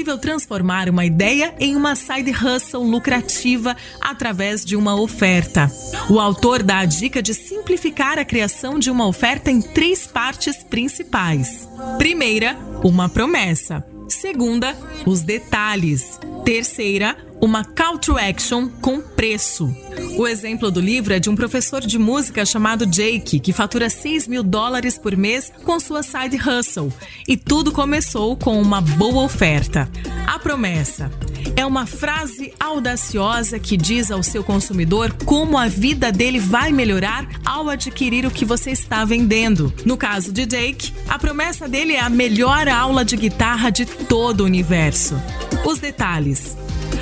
possível 0.00 0.16
transformar 0.16 0.88
uma 0.88 1.04
ideia 1.04 1.54
em 1.60 1.76
uma 1.76 1.94
side 1.94 2.30
hustle 2.30 2.82
lucrativa 2.84 3.76
através 4.00 4.64
de 4.64 4.74
uma 4.74 4.98
oferta. 4.98 5.70
O 6.08 6.18
autor 6.18 6.62
dá 6.62 6.78
a 6.78 6.84
dica 6.86 7.22
de 7.22 7.34
simplificar 7.34 8.18
a 8.18 8.24
criação 8.24 8.78
de 8.78 8.90
uma 8.90 9.06
oferta 9.06 9.50
em 9.50 9.60
três 9.60 10.06
partes 10.06 10.64
principais. 10.64 11.68
Primeira, 11.98 12.56
uma 12.82 13.10
promessa. 13.10 13.84
Segunda, 14.08 14.74
os 15.04 15.20
detalhes. 15.20 16.18
Terceira, 16.46 17.14
uma 17.40 17.64
call 17.64 17.98
to 17.98 18.18
action 18.18 18.68
com 18.68 19.00
preço. 19.00 19.74
O 20.16 20.26
exemplo 20.26 20.70
do 20.70 20.80
livro 20.80 21.14
é 21.14 21.18
de 21.18 21.30
um 21.30 21.34
professor 21.34 21.80
de 21.80 21.98
música 21.98 22.44
chamado 22.44 22.86
Jake, 22.86 23.40
que 23.40 23.52
fatura 23.52 23.88
6 23.88 24.28
mil 24.28 24.42
dólares 24.42 24.98
por 24.98 25.16
mês 25.16 25.50
com 25.64 25.80
sua 25.80 26.02
side 26.02 26.36
hustle. 26.36 26.92
E 27.26 27.36
tudo 27.36 27.72
começou 27.72 28.36
com 28.36 28.60
uma 28.60 28.80
boa 28.80 29.22
oferta. 29.24 29.88
A 30.26 30.38
promessa 30.38 31.10
é 31.56 31.64
uma 31.64 31.86
frase 31.86 32.52
audaciosa 32.60 33.58
que 33.58 33.76
diz 33.76 34.10
ao 34.10 34.22
seu 34.22 34.44
consumidor 34.44 35.12
como 35.24 35.56
a 35.56 35.66
vida 35.66 36.12
dele 36.12 36.38
vai 36.38 36.72
melhorar 36.72 37.26
ao 37.44 37.68
adquirir 37.68 38.26
o 38.26 38.30
que 38.30 38.44
você 38.44 38.70
está 38.70 39.04
vendendo. 39.04 39.72
No 39.84 39.96
caso 39.96 40.32
de 40.32 40.44
Jake, 40.44 40.92
a 41.08 41.18
promessa 41.18 41.68
dele 41.68 41.94
é 41.94 42.00
a 42.00 42.10
melhor 42.10 42.68
aula 42.68 43.04
de 43.04 43.16
guitarra 43.16 43.70
de 43.70 43.86
todo 43.86 44.42
o 44.42 44.44
universo. 44.44 45.20
Os 45.64 45.78
detalhes. 45.78 46.56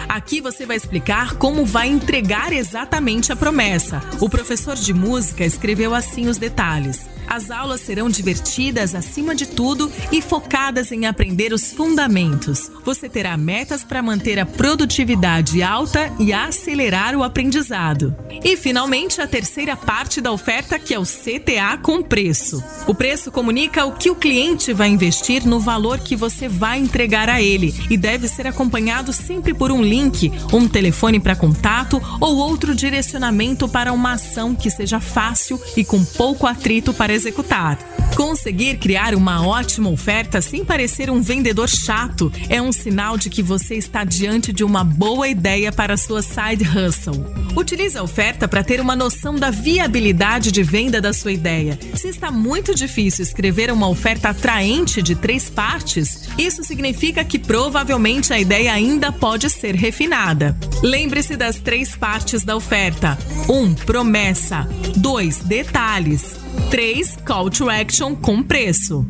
Aqui 0.09 0.41
você 0.41 0.65
vai 0.65 0.77
explicar 0.77 1.35
como 1.35 1.67
vai 1.67 1.89
entregar 1.89 2.51
exatamente 2.53 3.31
a 3.31 3.37
promessa. 3.37 4.03
O 4.21 4.29
professor 4.29 4.75
de 4.75 4.95
música 4.95 5.45
escreveu 5.45 5.95
assim 5.95 6.29
os 6.29 6.39
detalhes. 6.39 7.07
As 7.29 7.51
aulas 7.51 7.83
serão 7.83 8.09
divertidas 8.09 8.95
acima 8.95 9.35
de 9.35 9.47
tudo 9.47 9.93
e 10.11 10.23
focadas 10.23 10.91
em 10.91 11.05
aprender 11.05 11.53
os 11.53 11.73
fundamentos. 11.73 12.71
Você 12.85 13.07
terá 13.07 13.37
metas 13.37 13.85
para 13.85 14.03
manter 14.03 14.39
a 14.39 14.47
produtividade 14.47 15.63
alta 15.63 16.11
e 16.19 16.33
acelerar 16.33 17.15
o 17.15 17.23
aprendizado. 17.23 18.17
E 18.43 18.57
finalmente 18.57 19.21
a 19.21 19.27
terceira 19.27 19.77
parte 19.77 20.23
da 20.23 20.33
oferta, 20.33 20.79
que 20.79 20.95
é 20.95 20.99
o 20.99 21.03
CTA 21.03 21.77
com 21.83 22.03
preço. 22.03 22.65
O 22.87 22.95
preço 22.95 23.31
comunica 23.31 23.85
o 23.85 23.93
que 23.93 24.11
o 24.11 24.17
cliente 24.17 24.73
vai 24.73 24.89
investir 24.89 25.47
no 25.47 25.61
valor 25.61 25.99
que 25.99 26.17
você 26.17 26.49
vai 26.49 26.79
entregar 26.79 27.29
a 27.29 27.43
ele 27.43 27.75
e 27.91 27.97
deve 27.97 28.27
ser 28.27 28.47
acompanhado 28.47 29.13
sempre 29.13 29.53
por 29.53 29.71
um 29.71 29.83
link, 29.83 29.98
um 30.53 30.69
telefone 30.69 31.19
para 31.19 31.37
contato 31.37 32.01
ou 32.21 32.37
outro 32.37 32.75
direcionamento 32.75 33.69
para 33.69 33.93
uma 33.93 34.13
ação 34.13 34.55
que 34.55 34.71
seja 34.71 35.01
fácil 35.01 35.61
e 35.77 35.85
com 35.85 36.05
pouco 36.05 36.47
atrito 36.47 36.93
para 36.95 37.13
executar. 37.13 37.79
Conseguir 38.15 38.79
criar 38.79 39.15
uma 39.15 39.47
ótima 39.47 39.89
oferta 39.91 40.41
sem 40.41 40.65
parecer 40.65 41.09
um 41.09 41.23
vendedor 41.23 41.69
chato 41.69 42.33
é 42.49 42.61
um 42.61 42.73
sinal 42.73 43.17
de 43.17 43.31
que 43.31 43.43
você 43.43 43.77
está 43.77 44.03
diante 44.03 44.53
de 44.53 44.65
uma 44.65 44.83
boa 44.83 45.29
ideia 45.29 45.71
para 45.71 45.97
sua 45.97 46.21
side 46.21 46.65
hustle. 46.65 47.25
Utilize 47.57 47.97
a 47.97 48.03
oferta 48.03 48.49
para 48.49 48.65
ter 48.65 48.81
uma 48.81 48.97
noção 48.97 49.37
da 49.37 49.51
viabilidade 49.51 50.51
de 50.51 50.63
venda 50.63 51.01
da 51.01 51.13
sua 51.13 51.33
ideia. 51.33 51.79
Se 51.95 52.09
está 52.09 52.31
muito 52.31 52.75
difícil 52.75 53.23
escrever 53.23 53.71
uma 53.71 53.89
oferta 53.89 54.31
atraente 54.31 55.01
de 55.01 55.15
três 55.15 55.49
partes, 55.49 56.29
isso 56.37 56.65
significa 56.65 57.25
que 57.25 57.39
provavelmente 57.39 58.33
a 58.33 58.41
ideia 58.41 58.73
ainda 58.73 59.13
pode 59.13 59.49
ser 59.49 59.75
refinada. 59.89 60.55
Lembre-se 60.83 61.37
das 61.37 61.59
três 61.59 61.97
partes 61.97 62.45
da 62.45 62.55
oferta: 62.55 63.19
1. 63.49 63.53
Um, 63.53 63.75
promessa. 63.75 64.69
2. 64.97 65.41
Detalhes. 65.41 66.37
3. 66.71 67.17
Call 67.25 67.51
to 67.51 67.71
action 67.71 68.15
com 68.15 68.43
preço. 68.43 69.07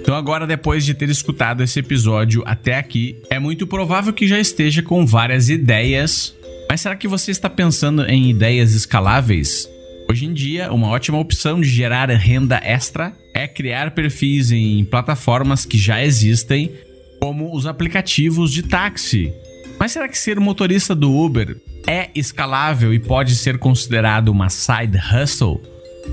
Então, 0.00 0.14
agora, 0.14 0.46
depois 0.46 0.84
de 0.84 0.94
ter 0.94 1.10
escutado 1.10 1.64
esse 1.64 1.80
episódio 1.80 2.44
até 2.46 2.76
aqui, 2.76 3.20
é 3.28 3.40
muito 3.40 3.66
provável 3.66 4.12
que 4.12 4.28
já 4.28 4.38
esteja 4.38 4.80
com 4.80 5.04
várias 5.04 5.48
ideias. 5.48 6.32
Mas 6.70 6.80
será 6.80 6.94
que 6.94 7.08
você 7.08 7.32
está 7.32 7.50
pensando 7.50 8.04
em 8.06 8.30
ideias 8.30 8.72
escaláveis? 8.72 9.68
Hoje 10.08 10.26
em 10.26 10.32
dia, 10.32 10.72
uma 10.72 10.86
ótima 10.88 11.18
opção 11.18 11.60
de 11.60 11.68
gerar 11.68 12.08
renda 12.10 12.60
extra 12.62 13.12
é 13.36 13.46
criar 13.46 13.90
perfis 13.90 14.50
em 14.50 14.82
plataformas 14.84 15.66
que 15.66 15.76
já 15.76 16.02
existem, 16.02 16.72
como 17.20 17.54
os 17.54 17.66
aplicativos 17.66 18.50
de 18.50 18.62
táxi. 18.62 19.30
Mas 19.78 19.92
será 19.92 20.08
que 20.08 20.16
ser 20.16 20.40
motorista 20.40 20.94
do 20.94 21.14
Uber 21.14 21.60
é 21.86 22.08
escalável 22.14 22.94
e 22.94 22.98
pode 22.98 23.34
ser 23.34 23.58
considerado 23.58 24.28
uma 24.28 24.48
side 24.48 24.98
hustle? 24.98 25.60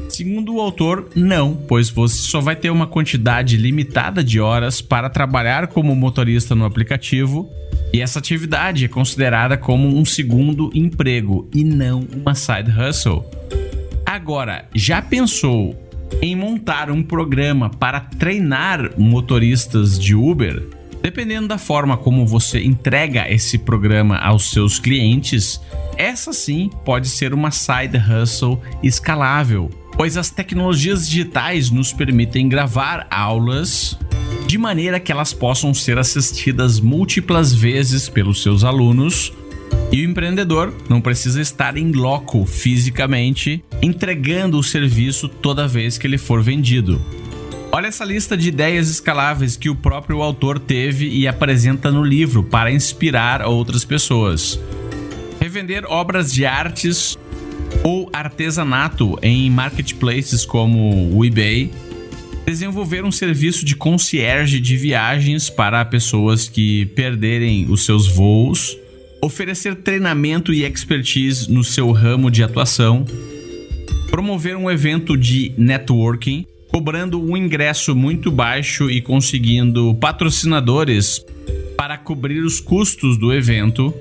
Segundo 0.10 0.56
o 0.56 0.60
autor, 0.60 1.10
não, 1.16 1.56
pois 1.56 1.90
você 1.90 2.18
só 2.18 2.42
vai 2.42 2.58
ter 2.58 2.70
uma 2.70 2.88
quantidade 2.88 3.56
limitada 3.56 4.22
de 4.22 4.42
horas 4.42 4.82
para 4.82 5.10
trabalhar 5.10 5.68
como 5.68 5.96
motorista 5.96 6.54
no 6.54 6.66
aplicativo, 6.66 7.50
e 7.94 8.02
essa 8.02 8.20
atividade 8.20 8.84
é 8.84 8.88
considerada 8.90 9.56
como 9.56 9.88
um 9.88 10.04
segundo 10.04 10.70
emprego 10.74 11.48
e 11.54 11.64
não 11.64 12.06
uma 12.14 12.36
side 12.36 12.72
hustle. 12.72 13.24
Agora, 14.06 14.66
já 14.74 15.02
pensou 15.02 15.78
em 16.22 16.36
montar 16.36 16.90
um 16.90 17.04
programa 17.04 17.70
para 17.70 18.00
treinar 18.00 18.92
motoristas 18.98 20.00
de 20.00 20.16
Uber? 20.16 20.68
Dependendo 21.02 21.50
da 21.50 21.58
forma 21.58 21.98
como 21.98 22.26
você 22.26 22.64
entrega 22.64 23.30
esse 23.30 23.58
programa 23.58 24.18
aos 24.18 24.52
seus 24.52 24.80
clientes, 24.80 25.60
essa 25.98 26.32
sim 26.32 26.70
pode 26.86 27.10
ser 27.10 27.34
uma 27.34 27.52
side 27.52 27.98
hustle 27.98 28.58
escalável, 28.82 29.70
pois 29.98 30.16
as 30.16 30.30
tecnologias 30.30 31.10
digitais 31.10 31.70
nos 31.70 31.92
permitem 31.92 32.48
gravar 32.48 33.06
aulas 33.12 33.98
de 34.48 34.58
maneira 34.58 35.00
que 35.00 35.12
elas 35.12 35.34
possam 35.34 35.74
ser 35.74 35.98
assistidas 35.98 36.80
múltiplas 36.80 37.54
vezes 37.54 38.08
pelos 38.08 38.42
seus 38.42 38.64
alunos. 38.64 39.34
E 39.94 40.04
o 40.04 40.10
empreendedor 40.10 40.74
não 40.90 41.00
precisa 41.00 41.40
estar 41.40 41.78
em 41.78 41.92
loco 41.92 42.48
fisicamente 42.48 43.64
entregando 43.80 44.58
o 44.58 44.64
serviço 44.64 45.30
toda 45.30 45.68
vez 45.68 46.00
que 46.00 46.08
ele 46.08 46.18
for 46.18 46.42
vendido. 46.42 47.00
Olha 47.72 47.86
essa 47.86 48.04
lista 48.04 48.36
de 48.36 48.50
ideias 48.50 48.90
escaláveis 48.90 49.56
que 49.56 49.70
o 49.70 49.76
próprio 49.76 50.24
autor 50.24 50.58
teve 50.58 51.08
e 51.08 51.28
apresenta 51.28 51.92
no 51.92 52.04
livro 52.04 52.44
para 52.44 52.72
inspirar 52.72 53.44
outras 53.44 53.86
pessoas. 53.86 54.60
Revender 55.40 55.86
obras 55.86 56.34
de 56.34 56.44
artes 56.44 57.16
ou 57.84 58.10
artesanato 58.12 59.20
em 59.22 59.48
marketplaces 59.52 60.44
como 60.44 61.16
o 61.16 61.24
eBay. 61.24 61.70
Desenvolver 62.48 63.06
um 63.06 63.12
serviço 63.12 63.64
de 63.64 63.76
concierge 63.76 64.60
de 64.60 64.76
viagens 64.76 65.52
para 65.52 65.86
pessoas 65.86 66.50
que 66.50 66.88
perderem 66.88 67.68
os 67.70 67.86
seus 67.86 68.08
voos. 68.08 68.76
Oferecer 69.24 69.76
treinamento 69.76 70.52
e 70.52 70.66
expertise 70.66 71.50
no 71.50 71.64
seu 71.64 71.90
ramo 71.94 72.30
de 72.30 72.44
atuação. 72.44 73.06
Promover 74.10 74.58
um 74.58 74.70
evento 74.70 75.16
de 75.16 75.54
networking 75.58 76.46
cobrando 76.68 77.24
um 77.24 77.38
ingresso 77.38 77.96
muito 77.96 78.30
baixo 78.30 78.92
e 78.92 79.02
conseguindo 79.02 79.96
patrocinadores 79.96 81.26
para 81.78 81.98
cobrir 81.98 82.42
os 82.42 82.60
custos 82.60 83.18
do 83.18 83.32
evento, 83.32 83.94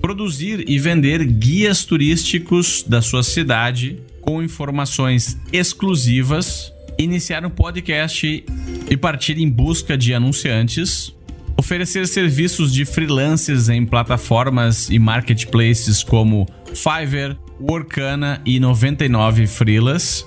produzir 0.00 0.62
e 0.68 0.78
vender 0.78 1.24
guias 1.24 1.84
turísticos 1.84 2.84
da 2.86 3.02
sua 3.02 3.24
cidade 3.24 3.98
com 4.20 4.40
informações 4.40 5.36
exclusivas, 5.52 6.72
iniciar 6.96 7.44
um 7.44 7.50
podcast 7.50 8.44
e 8.88 8.96
partir 8.96 9.38
em 9.38 9.50
busca 9.50 9.98
de 9.98 10.14
anunciantes, 10.14 11.12
oferecer 11.56 12.06
serviços 12.06 12.72
de 12.72 12.84
freelancers 12.84 13.68
em 13.68 13.84
plataformas 13.84 14.88
e 14.90 14.98
marketplaces 14.98 16.02
como 16.02 16.46
Fiverr, 16.74 17.36
Workana 17.60 18.40
e 18.44 18.58
99 18.58 19.46
Freelas 19.46 20.24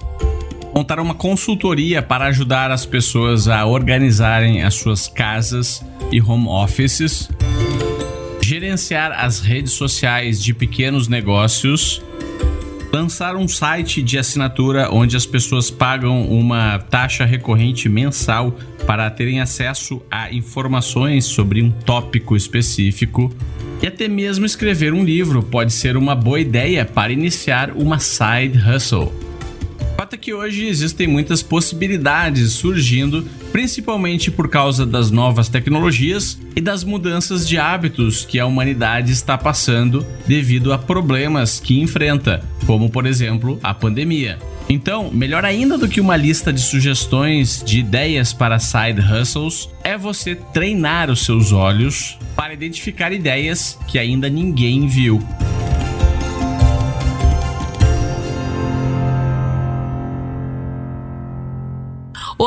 montar 0.76 1.00
uma 1.00 1.16
consultoria 1.16 2.02
para 2.02 2.26
ajudar 2.26 2.70
as 2.70 2.86
pessoas 2.86 3.48
a 3.48 3.66
organizarem 3.66 4.62
as 4.62 4.74
suas 4.74 5.08
casas 5.08 5.82
e 6.12 6.22
home 6.22 6.50
offices, 6.50 7.30
gerenciar 8.42 9.14
as 9.14 9.40
redes 9.40 9.72
sociais 9.72 10.44
de 10.44 10.54
pequenos 10.54 11.08
negócios, 11.08 12.02
lançar 12.96 13.36
um 13.36 13.46
site 13.46 14.02
de 14.02 14.18
assinatura 14.18 14.90
onde 14.90 15.18
as 15.18 15.26
pessoas 15.26 15.70
pagam 15.70 16.30
uma 16.30 16.80
taxa 16.80 17.26
recorrente 17.26 17.90
mensal 17.90 18.58
para 18.88 19.10
terem 19.10 19.42
acesso 19.42 20.02
a 20.10 20.34
informações 20.34 21.26
sobre 21.26 21.62
um 21.62 21.70
tópico 21.70 22.38
específico. 22.38 23.36
E 23.84 23.88
até 23.88 24.08
mesmo 24.08 24.46
escrever 24.46 24.94
um 24.94 25.04
livro 25.04 25.44
pode 25.44 25.74
ser 25.74 25.98
uma 25.98 26.16
boa 26.16 26.40
ideia 26.40 26.86
para 26.86 27.12
iniciar 27.12 27.72
uma 27.72 28.00
side 28.00 28.58
hustle 28.58 29.25
fato 30.06 30.14
é 30.14 30.18
que 30.18 30.34
hoje 30.36 30.68
existem 30.68 31.08
muitas 31.08 31.42
possibilidades 31.42 32.52
surgindo, 32.52 33.28
principalmente 33.52 34.30
por 34.30 34.48
causa 34.48 34.86
das 34.86 35.10
novas 35.10 35.50
tecnologias 35.50 36.40
e 36.56 36.62
das 36.62 36.84
mudanças 36.84 37.48
de 37.48 37.58
hábitos 37.58 38.24
que 38.24 38.40
a 38.40 38.46
humanidade 38.46 39.12
está 39.12 39.36
passando 39.36 40.06
devido 40.28 40.72
a 40.72 40.78
problemas 40.78 41.60
que 41.60 41.82
enfrenta, 41.82 42.44
como 42.68 42.88
por 42.88 43.08
exemplo 43.08 43.60
a 43.64 43.74
pandemia. 43.74 44.38
Então, 44.70 45.10
melhor 45.12 45.44
ainda 45.44 45.76
do 45.76 45.88
que 45.88 46.00
uma 46.00 46.16
lista 46.16 46.54
de 46.54 46.62
sugestões 46.62 47.64
de 47.66 47.80
ideias 47.80 48.32
para 48.32 48.60
side 48.60 49.02
hustles 49.02 49.70
é 49.84 49.98
você 49.98 50.36
treinar 50.36 51.10
os 51.10 51.26
seus 51.26 51.52
olhos 51.52 52.16
para 52.36 52.54
identificar 52.54 53.12
ideias 53.12 53.80
que 53.88 53.98
ainda 53.98 54.30
ninguém 54.30 54.88
viu. 54.88 55.20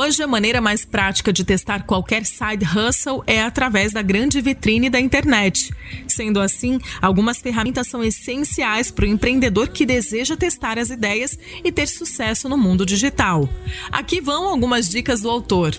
Hoje, 0.09 0.23
a 0.23 0.27
maneira 0.27 0.59
mais 0.59 0.87
prática 0.87 1.31
de 1.31 1.44
testar 1.44 1.83
qualquer 1.83 2.25
side 2.25 2.64
hustle 2.64 3.23
é 3.27 3.42
através 3.42 3.92
da 3.92 4.01
grande 4.01 4.40
vitrine 4.40 4.88
da 4.88 4.99
internet. 4.99 5.71
Sendo 6.07 6.40
assim, 6.40 6.81
algumas 7.03 7.42
ferramentas 7.42 7.88
são 7.88 8.03
essenciais 8.03 8.90
para 8.90 9.05
o 9.05 9.09
empreendedor 9.09 9.68
que 9.68 9.85
deseja 9.85 10.35
testar 10.35 10.79
as 10.79 10.88
ideias 10.88 11.38
e 11.62 11.71
ter 11.71 11.87
sucesso 11.87 12.49
no 12.49 12.57
mundo 12.57 12.87
digital. 12.87 13.47
Aqui 13.92 14.18
vão 14.18 14.49
algumas 14.49 14.88
dicas 14.88 15.21
do 15.21 15.29
autor. 15.29 15.79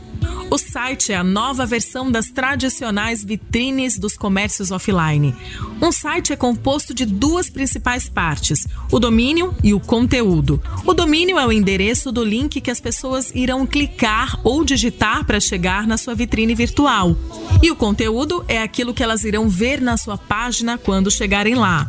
O 0.52 0.58
site 0.58 1.12
é 1.12 1.16
a 1.16 1.24
nova 1.24 1.64
versão 1.66 2.12
das 2.12 2.30
tradicionais 2.30 3.24
vitrines 3.24 4.00
dos 4.00 4.18
comércios 4.18 4.72
offline. 4.72 5.36
Um 5.80 5.92
site 5.92 6.34
é 6.34 6.36
composto 6.36 6.92
de 6.92 7.06
duas 7.06 7.50
principais 7.52 8.10
partes: 8.10 8.68
o 8.92 9.00
domínio 9.00 9.56
e 9.64 9.76
o 9.76 9.80
conteúdo. 9.80 10.62
O 10.86 10.94
domínio 10.94 11.38
é 11.38 11.46
o 11.46 11.52
endereço 11.52 12.12
do 12.12 12.24
link 12.24 12.62
que 12.62 12.72
as 12.72 12.80
pessoas 12.80 13.32
irão 13.36 13.66
clicar 13.66 14.19
ou 14.44 14.64
digitar 14.64 15.26
para 15.26 15.40
chegar 15.40 15.86
na 15.86 15.98
sua 15.98 16.16
vitrine 16.16 16.56
virtual. 16.56 17.16
E 17.62 17.72
o 17.72 17.76
conteúdo 17.76 18.44
é 18.48 18.62
aquilo 18.62 18.94
que 18.94 19.04
elas 19.04 19.24
irão 19.24 19.50
ver 19.50 19.82
na 19.82 19.98
sua 19.98 20.18
página 20.18 20.78
quando 20.78 21.12
chegarem 21.12 21.56
lá. 21.56 21.88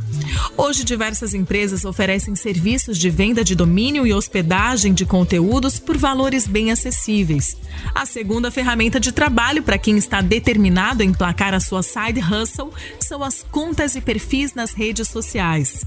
Hoje, 0.56 0.84
diversas 0.84 1.34
empresas 1.34 1.84
oferecem 1.84 2.34
serviços 2.36 2.98
de 2.98 3.10
venda 3.10 3.42
de 3.42 3.54
domínio 3.54 4.06
e 4.06 4.12
hospedagem 4.12 4.92
de 4.92 5.04
conteúdos 5.04 5.78
por 5.78 5.96
valores 5.96 6.46
bem 6.46 6.70
acessíveis. 6.70 7.56
A 7.94 8.06
segunda 8.06 8.50
ferramenta 8.50 9.00
de 9.00 9.12
trabalho 9.12 9.62
para 9.62 9.78
quem 9.78 9.96
está 9.96 10.20
determinado 10.20 11.02
a 11.02 11.06
emplacar 11.06 11.54
a 11.54 11.60
sua 11.60 11.82
side 11.82 12.20
hustle 12.20 12.72
são 13.00 13.22
as 13.22 13.42
contas 13.42 13.94
e 13.96 14.00
perfis 14.00 14.54
nas 14.54 14.72
redes 14.72 15.08
sociais. 15.08 15.84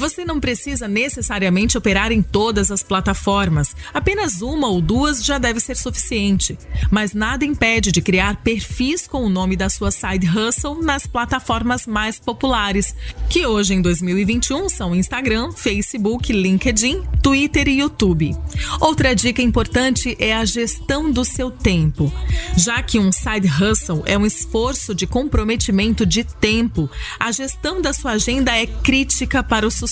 Você 0.00 0.24
não 0.24 0.40
precisa 0.40 0.88
necessariamente 0.88 1.76
operar 1.76 2.10
em 2.10 2.22
todas 2.22 2.70
as 2.70 2.82
plataformas. 2.82 3.76
Apenas 3.92 4.40
uma 4.40 4.66
ou 4.66 4.80
duas 4.80 5.22
já 5.22 5.36
deve 5.36 5.60
ser 5.60 5.76
suficiente. 5.76 6.58
Mas 6.90 7.12
nada 7.12 7.44
impede 7.44 7.92
de 7.92 8.00
criar 8.00 8.36
perfis 8.36 9.06
com 9.06 9.22
o 9.22 9.28
nome 9.28 9.56
da 9.56 9.68
sua 9.68 9.90
side 9.90 10.26
hustle 10.26 10.82
nas 10.82 11.06
plataformas 11.06 11.86
mais 11.86 12.18
populares, 12.18 12.96
que 13.28 13.44
hoje 13.44 13.74
em 13.74 13.82
2021 13.82 14.70
são 14.70 14.96
Instagram, 14.96 15.52
Facebook, 15.52 16.32
LinkedIn, 16.32 17.02
Twitter 17.22 17.68
e 17.68 17.80
YouTube. 17.80 18.34
Outra 18.80 19.14
dica 19.14 19.42
importante 19.42 20.16
é 20.18 20.34
a 20.34 20.46
gestão 20.46 21.10
do 21.10 21.26
seu 21.26 21.50
tempo. 21.50 22.10
Já 22.56 22.82
que 22.82 22.98
um 22.98 23.12
side 23.12 23.46
hustle 23.46 24.02
é 24.06 24.16
um 24.16 24.24
esforço 24.24 24.94
de 24.94 25.06
comprometimento 25.06 26.06
de 26.06 26.24
tempo, 26.24 26.88
a 27.18 27.30
gestão 27.30 27.82
da 27.82 27.92
sua 27.92 28.12
agenda 28.12 28.56
é 28.56 28.64
crítica 28.64 29.42
para 29.42 29.66
o 29.66 29.70
sucesso. 29.70 29.89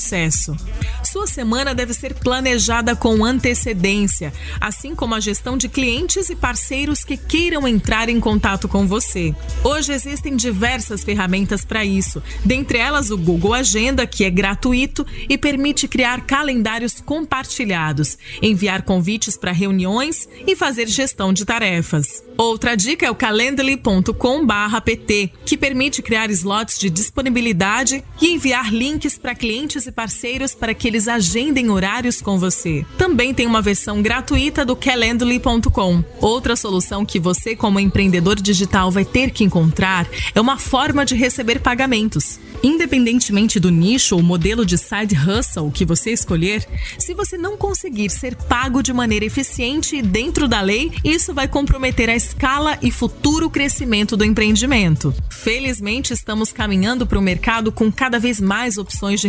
Sua 1.04 1.26
semana 1.26 1.74
deve 1.74 1.92
ser 1.94 2.14
planejada 2.14 2.94
com 2.94 3.24
antecedência, 3.24 4.32
assim 4.60 4.94
como 4.94 5.14
a 5.14 5.20
gestão 5.20 5.56
de 5.56 5.68
clientes 5.68 6.30
e 6.30 6.36
parceiros 6.36 7.04
que 7.04 7.16
queiram 7.16 7.66
entrar 7.66 8.08
em 8.08 8.20
contato 8.20 8.68
com 8.68 8.86
você. 8.86 9.34
Hoje 9.64 9.92
existem 9.92 10.36
diversas 10.36 11.02
ferramentas 11.02 11.64
para 11.64 11.84
isso, 11.84 12.22
dentre 12.44 12.78
elas 12.78 13.10
o 13.10 13.18
Google 13.18 13.54
Agenda, 13.54 14.06
que 14.06 14.24
é 14.24 14.30
gratuito 14.30 15.06
e 15.28 15.36
permite 15.38 15.88
criar 15.88 16.26
calendários 16.26 17.00
compartilhados, 17.00 18.18
enviar 18.42 18.82
convites 18.82 19.36
para 19.36 19.52
reuniões 19.52 20.28
e 20.46 20.56
fazer 20.56 20.88
gestão 20.88 21.32
de 21.32 21.44
tarefas. 21.44 22.24
Outra 22.36 22.76
dica 22.76 23.06
é 23.06 23.10
o 23.10 23.14
calendly.com/pt, 23.14 25.32
que 25.44 25.56
permite 25.56 26.02
criar 26.02 26.30
slots 26.30 26.78
de 26.78 26.90
disponibilidade 26.90 28.04
e 28.20 28.28
enviar 28.28 28.72
links 28.72 29.18
para 29.18 29.34
clientes 29.34 29.77
e 29.86 29.92
parceiros 29.92 30.54
para 30.54 30.74
que 30.74 30.88
eles 30.88 31.08
agendem 31.08 31.70
horários 31.70 32.20
com 32.20 32.38
você. 32.38 32.84
Também 32.96 33.32
tem 33.32 33.46
uma 33.46 33.62
versão 33.62 34.02
gratuita 34.02 34.64
do 34.64 34.76
calendly.com. 34.76 36.04
Outra 36.20 36.56
solução 36.56 37.04
que 37.04 37.18
você, 37.18 37.54
como 37.54 37.80
empreendedor 37.80 38.40
digital, 38.40 38.90
vai 38.90 39.04
ter 39.04 39.30
que 39.30 39.44
encontrar 39.44 40.08
é 40.34 40.40
uma 40.40 40.58
forma 40.58 41.04
de 41.04 41.14
receber 41.14 41.60
pagamentos. 41.60 42.38
Independentemente 42.62 43.60
do 43.60 43.70
nicho 43.70 44.16
ou 44.16 44.22
modelo 44.22 44.66
de 44.66 44.76
side 44.76 45.16
hustle 45.16 45.70
que 45.70 45.84
você 45.84 46.10
escolher, 46.10 46.66
se 46.98 47.14
você 47.14 47.38
não 47.38 47.56
conseguir 47.56 48.10
ser 48.10 48.34
pago 48.34 48.82
de 48.82 48.92
maneira 48.92 49.24
eficiente 49.24 49.96
e 49.96 50.02
dentro 50.02 50.48
da 50.48 50.60
lei, 50.60 50.92
isso 51.04 51.32
vai 51.32 51.46
comprometer 51.46 52.10
a 52.10 52.16
escala 52.16 52.78
e 52.82 52.90
futuro 52.90 53.48
crescimento 53.48 54.16
do 54.16 54.24
empreendimento. 54.24 55.14
Felizmente, 55.30 56.12
estamos 56.12 56.52
caminhando 56.52 57.06
para 57.06 57.18
o 57.18 57.22
mercado 57.22 57.70
com 57.70 57.92
cada 57.92 58.18
vez 58.18 58.40
mais 58.40 58.76
opções 58.76 59.20
de 59.20 59.28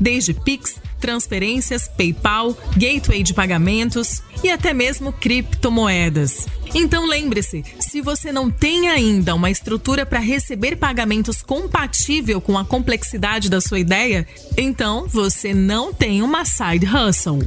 desde 0.00 0.34
Pix, 0.34 0.80
transferências, 1.00 1.88
PayPal, 1.88 2.56
gateway 2.76 3.22
de 3.22 3.34
pagamentos 3.34 4.22
e 4.42 4.50
até 4.50 4.72
mesmo 4.72 5.12
criptomoedas. 5.12 6.46
Então 6.74 7.06
lembre-se, 7.06 7.64
se 7.78 8.00
você 8.00 8.32
não 8.32 8.50
tem 8.50 8.88
ainda 8.88 9.34
uma 9.34 9.50
estrutura 9.50 10.06
para 10.06 10.18
receber 10.18 10.76
pagamentos 10.76 11.42
compatível 11.42 12.40
com 12.40 12.58
a 12.58 12.64
complexidade 12.64 13.50
da 13.50 13.60
sua 13.60 13.78
ideia, 13.78 14.26
então 14.56 15.06
você 15.06 15.52
não 15.52 15.92
tem 15.92 16.22
uma 16.22 16.44
side 16.44 16.86
hustle. 16.86 17.46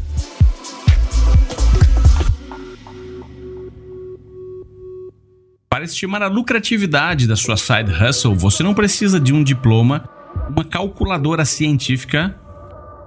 Para 5.69 5.83
estimar 5.83 6.23
a 6.23 6.27
lucratividade 6.27 7.27
da 7.27 7.35
sua 7.35 7.57
side 7.57 7.91
hustle, 7.91 8.33
você 8.33 8.63
não 8.63 8.73
precisa 8.73 9.19
de 9.19 9.33
um 9.33 9.43
diploma, 9.43 10.09
uma 10.49 10.63
calculadora 10.63 11.45
científica 11.45 12.35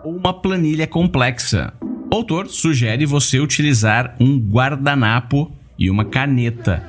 ou 0.04 0.16
uma 0.16 0.32
planilha 0.32 0.86
complexa. 0.86 1.72
O 2.10 2.14
autor 2.14 2.48
sugere 2.48 3.06
você 3.06 3.38
utilizar 3.38 4.16
um 4.18 4.38
guardanapo 4.38 5.52
e 5.78 5.90
uma 5.90 6.04
caneta. 6.04 6.82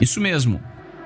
Isso 0.00 0.20
mesmo. 0.20 0.60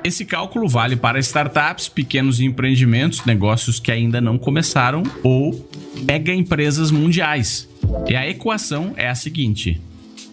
Esse 0.05 0.25
cálculo 0.25 0.69
vale 0.69 0.97
para 0.97 1.19
startups, 1.19 1.89
pequenos 1.89 2.41
empreendimentos, 2.41 3.25
negócios 3.25 3.81
que 3.81 3.91
ainda 3.91 4.21
não 4.21 4.39
começaram 4.39 5.03
ou 5.23 5.69
mega 6.03 6.33
empresas 6.33 6.91
mundiais. 6.91 7.69
E 8.09 8.15
a 8.15 8.29
equação 8.29 8.95
é 8.97 9.09
a 9.09 9.15
seguinte: 9.15 9.81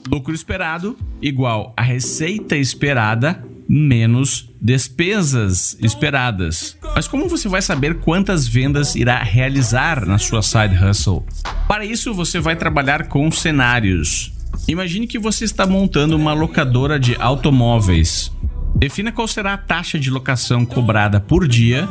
lucro 0.08 0.34
esperado 0.34 0.98
igual 1.22 1.74
a 1.76 1.82
receita 1.82 2.56
esperada 2.56 3.44
menos 3.68 4.50
despesas 4.62 5.78
esperadas. 5.82 6.78
Mas 6.96 7.08
como 7.08 7.28
você 7.28 7.48
vai 7.48 7.62
saber 7.62 8.00
quantas 8.00 8.48
vendas 8.48 8.96
irá 8.96 9.22
realizar 9.22 10.06
na 10.06 10.18
sua 10.18 10.42
side 10.42 10.76
hustle? 10.76 11.24
Para 11.68 11.86
isso, 11.86 12.14
você 12.14 12.40
vai 12.40 12.56
trabalhar 12.56 13.08
com 13.08 13.30
cenários. 13.32 14.32
Imagine 14.68 15.08
que 15.08 15.20
você 15.20 15.46
está 15.46 15.66
montando 15.68 16.16
uma 16.16 16.34
locadora 16.34 17.00
de 17.00 17.16
automóveis. 17.20 18.32
Defina 18.76 19.12
qual 19.12 19.28
será 19.28 19.54
a 19.54 19.58
taxa 19.58 19.98
de 19.98 20.10
locação 20.10 20.66
cobrada 20.66 21.20
por 21.20 21.48
dia 21.48 21.88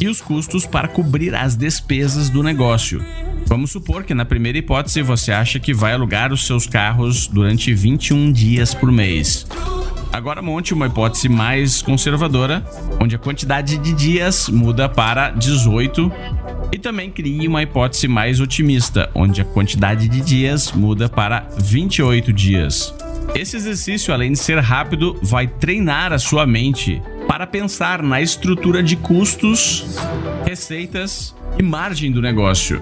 e 0.00 0.08
os 0.08 0.20
custos 0.20 0.66
para 0.66 0.88
cobrir 0.88 1.32
as 1.34 1.54
despesas 1.54 2.28
do 2.28 2.42
negócio. 2.42 3.04
Vamos 3.46 3.70
supor 3.70 4.02
que 4.04 4.14
na 4.14 4.24
primeira 4.24 4.58
hipótese 4.58 5.00
você 5.02 5.30
acha 5.30 5.60
que 5.60 5.72
vai 5.72 5.92
alugar 5.92 6.32
os 6.32 6.44
seus 6.44 6.66
carros 6.66 7.28
durante 7.28 7.72
21 7.72 8.32
dias 8.32 8.74
por 8.74 8.90
mês. 8.90 9.46
Agora 10.14 10.40
monte 10.40 10.72
uma 10.72 10.86
hipótese 10.86 11.28
mais 11.28 11.82
conservadora, 11.82 12.64
onde 13.00 13.16
a 13.16 13.18
quantidade 13.18 13.76
de 13.76 13.92
dias 13.92 14.48
muda 14.48 14.88
para 14.88 15.30
18 15.30 16.08
e 16.70 16.78
também 16.78 17.10
crie 17.10 17.48
uma 17.48 17.64
hipótese 17.64 18.06
mais 18.06 18.38
otimista, 18.38 19.10
onde 19.12 19.40
a 19.40 19.44
quantidade 19.44 20.06
de 20.06 20.20
dias 20.20 20.70
muda 20.70 21.08
para 21.08 21.48
28 21.58 22.32
dias. 22.32 22.94
Esse 23.34 23.56
exercício, 23.56 24.14
além 24.14 24.30
de 24.30 24.38
ser 24.38 24.60
rápido, 24.60 25.18
vai 25.20 25.48
treinar 25.48 26.12
a 26.12 26.18
sua 26.20 26.46
mente 26.46 27.02
para 27.26 27.44
pensar 27.44 28.00
na 28.00 28.22
estrutura 28.22 28.84
de 28.84 28.94
custos, 28.94 29.98
receitas 30.46 31.34
e 31.58 31.62
margem 31.62 32.12
do 32.12 32.22
negócio. 32.22 32.80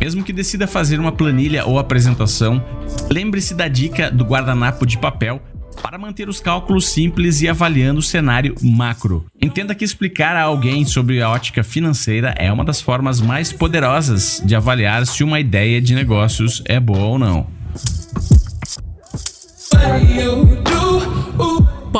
Mesmo 0.00 0.24
que 0.24 0.32
decida 0.32 0.66
fazer 0.66 0.98
uma 0.98 1.12
planilha 1.12 1.66
ou 1.66 1.78
apresentação, 1.78 2.64
lembre-se 3.10 3.54
da 3.54 3.68
dica 3.68 4.10
do 4.10 4.24
guardanapo 4.24 4.86
de 4.86 4.96
papel 4.96 5.42
para 5.74 5.98
manter 5.98 6.28
os 6.28 6.40
cálculos 6.40 6.86
simples 6.86 7.42
e 7.42 7.48
avaliando 7.48 8.00
o 8.00 8.02
cenário 8.02 8.54
macro. 8.62 9.26
Entenda 9.40 9.74
que 9.74 9.84
explicar 9.84 10.36
a 10.36 10.42
alguém 10.42 10.84
sobre 10.84 11.20
a 11.20 11.30
ótica 11.30 11.62
financeira 11.62 12.34
é 12.38 12.52
uma 12.52 12.64
das 12.64 12.80
formas 12.80 13.20
mais 13.20 13.52
poderosas 13.52 14.42
de 14.44 14.54
avaliar 14.54 15.06
se 15.06 15.22
uma 15.22 15.40
ideia 15.40 15.80
de 15.80 15.94
negócios 15.94 16.62
é 16.66 16.80
boa 16.80 17.04
ou 17.04 17.18
não. 17.18 17.46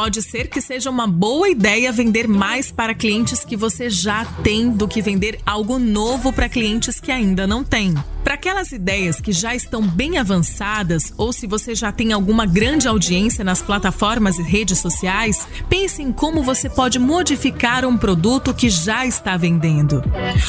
Pode 0.04 0.20
ser 0.20 0.48
que 0.48 0.60
seja 0.60 0.90
uma 0.90 1.06
boa 1.06 1.48
ideia 1.48 1.90
vender 1.90 2.28
mais 2.28 2.70
para 2.70 2.94
clientes 2.94 3.42
que 3.42 3.56
você 3.56 3.88
já 3.88 4.22
tem 4.42 4.68
do 4.68 4.86
que 4.86 5.00
vender 5.00 5.40
algo 5.46 5.78
novo 5.78 6.30
para 6.30 6.46
clientes 6.46 7.00
que 7.00 7.10
ainda 7.10 7.46
não 7.46 7.64
têm. 7.64 7.94
Para 8.22 8.34
aquelas 8.34 8.70
ideias 8.70 9.18
que 9.18 9.32
já 9.32 9.54
estão 9.54 9.80
bem 9.80 10.18
avançadas 10.18 11.14
ou 11.16 11.32
se 11.32 11.46
você 11.46 11.74
já 11.74 11.90
tem 11.90 12.12
alguma 12.12 12.44
grande 12.44 12.86
audiência 12.86 13.42
nas 13.42 13.62
plataformas 13.62 14.38
e 14.38 14.42
redes 14.42 14.78
sociais, 14.78 15.48
pense 15.70 16.02
em 16.02 16.12
como 16.12 16.42
você 16.42 16.68
pode 16.68 16.98
modificar 16.98 17.86
um 17.86 17.96
produto 17.96 18.52
que 18.52 18.68
já 18.68 19.06
está 19.06 19.38
vendendo. 19.38 20.02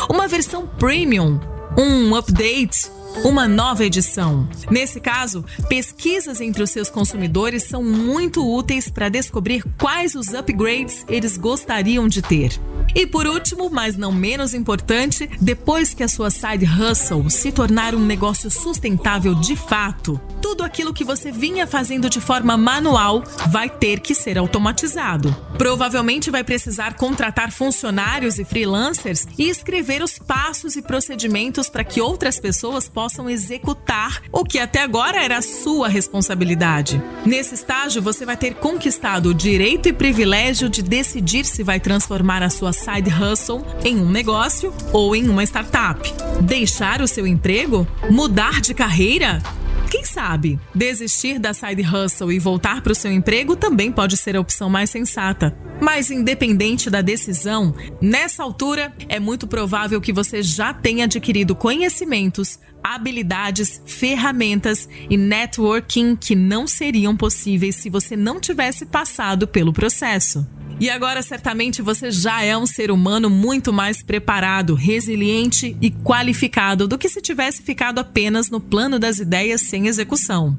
Uma 0.10 0.28
versão 0.28 0.68
premium, 0.68 1.40
um 1.78 2.14
update 2.14 2.90
uma 3.24 3.48
nova 3.48 3.86
edição. 3.86 4.48
Nesse 4.70 5.00
caso, 5.00 5.46
pesquisas 5.70 6.42
entre 6.42 6.62
os 6.62 6.70
seus 6.70 6.90
consumidores 6.90 7.64
são 7.64 7.84
muito 7.84 8.46
úteis 8.46 8.90
para 8.90 9.10
descobrir 9.10 9.64
quais 9.80 10.16
os 10.16 10.34
upgrades 10.34 11.06
eles 11.08 11.38
gostariam 11.38 12.08
de 12.08 12.22
ter. 12.22 12.60
E 12.96 13.06
por 13.06 13.28
último, 13.28 13.70
mas 13.70 13.98
não 13.98 14.12
menos 14.12 14.54
importante, 14.54 15.30
depois 15.42 15.94
que 15.94 16.02
a 16.02 16.08
sua 16.08 16.30
side 16.30 16.66
hustle 16.66 17.30
se 17.30 17.52
tornar 17.52 17.94
um 17.94 18.00
negócio 18.00 18.50
sustentável 18.50 19.36
de 19.36 19.58
fato, 19.58 20.20
tudo 20.42 20.64
aquilo 20.64 20.94
que 20.94 21.04
você 21.04 21.30
vinha 21.30 21.68
fazendo 21.68 22.10
de 22.10 22.22
forma 22.22 22.56
manual 22.56 23.22
vai 23.50 23.70
ter 23.70 24.00
que 24.00 24.16
ser 24.16 24.38
automatizado. 24.38 25.36
Provavelmente 25.58 26.32
vai 26.32 26.44
precisar 26.44 26.96
contratar 26.96 27.52
funcionários 27.52 28.40
e 28.40 28.46
freelancers 28.46 29.28
e 29.38 29.50
escrever 29.50 30.02
os 30.02 30.18
passos 30.18 30.78
e 30.78 30.82
procedimentos 30.82 31.68
para 31.68 31.84
que 31.84 32.00
outras 32.00 32.40
pessoas 32.40 32.88
possam 32.88 33.30
executar 33.30 34.22
o 34.32 34.46
que 34.46 34.58
até 34.58 34.82
agora 34.82 35.22
era 35.22 35.42
sua 35.42 35.90
responsabilidade. 35.90 37.02
Nesse 37.26 37.56
estágio, 37.56 38.02
você 38.02 38.26
vai 38.26 38.38
ter 38.38 38.54
conquistado 38.56 39.32
o 39.32 39.34
direito 39.34 39.90
e 39.90 39.94
privilégio 39.94 40.70
de 40.70 40.82
decidir 40.82 41.44
se 41.44 41.64
vai 41.64 41.80
transformar 41.80 42.42
a 42.42 42.50
sua 42.50 42.72
side 42.86 43.10
hustle 43.10 43.66
em 43.84 43.98
um 43.98 44.10
negócio 44.12 44.72
ou 44.94 45.16
em 45.16 45.28
uma 45.28 45.44
startup. 45.44 46.14
Deixar 46.42 47.02
o 47.02 47.08
seu 47.08 47.26
emprego? 47.26 47.88
Mudar 48.12 48.62
de 48.62 48.76
carreira? 48.76 49.42
Quem 49.90 50.04
sabe? 50.04 50.60
Desistir 50.74 51.40
da 51.40 51.52
side 51.52 51.82
hustle 51.82 52.32
e 52.32 52.38
voltar 52.38 52.82
para 52.82 52.92
o 52.92 52.96
seu 52.96 53.12
emprego 53.12 53.56
também 53.56 53.92
pode 53.92 54.18
ser 54.18 54.36
a 54.36 54.40
opção 54.40 54.70
mais 54.70 54.92
sensata. 54.92 55.58
Mas, 55.82 56.12
independente 56.12 56.90
da 56.90 57.02
decisão, 57.02 57.74
nessa 58.00 58.44
altura 58.44 58.94
é 59.10 59.20
muito 59.20 59.48
provável 59.48 60.00
que 60.00 60.14
você 60.14 60.44
já 60.44 60.74
tenha 60.74 61.06
adquirido 61.06 61.56
conhecimentos, 61.56 62.60
habilidades, 62.86 63.82
ferramentas 63.84 64.88
e 65.10 65.18
networking 65.18 66.16
que 66.16 66.36
não 66.36 66.68
seriam 66.68 67.18
possíveis 67.18 67.78
se 67.78 67.90
você 67.90 68.16
não 68.16 68.40
tivesse 68.40 68.86
passado 68.86 69.48
pelo 69.48 69.74
processo. 69.74 70.46
E 70.80 70.90
agora, 70.90 71.24
certamente, 71.24 71.82
você 71.82 72.12
já 72.12 72.44
é 72.44 72.56
um 72.56 72.66
ser 72.68 72.92
humano 72.92 73.28
muito 73.30 73.74
mais 73.74 74.04
preparado, 74.04 74.76
resiliente 74.76 75.76
e 75.82 75.90
qualificado 75.90 76.88
do 76.88 76.98
que 76.98 77.10
se 77.10 77.22
tivesse 77.22 77.64
ficado 77.64 77.98
apenas 77.98 78.52
no 78.52 78.60
plano 78.60 79.00
das 79.00 79.18
ideias 79.18 79.62
sem 79.62 79.88
execução. 79.88 80.56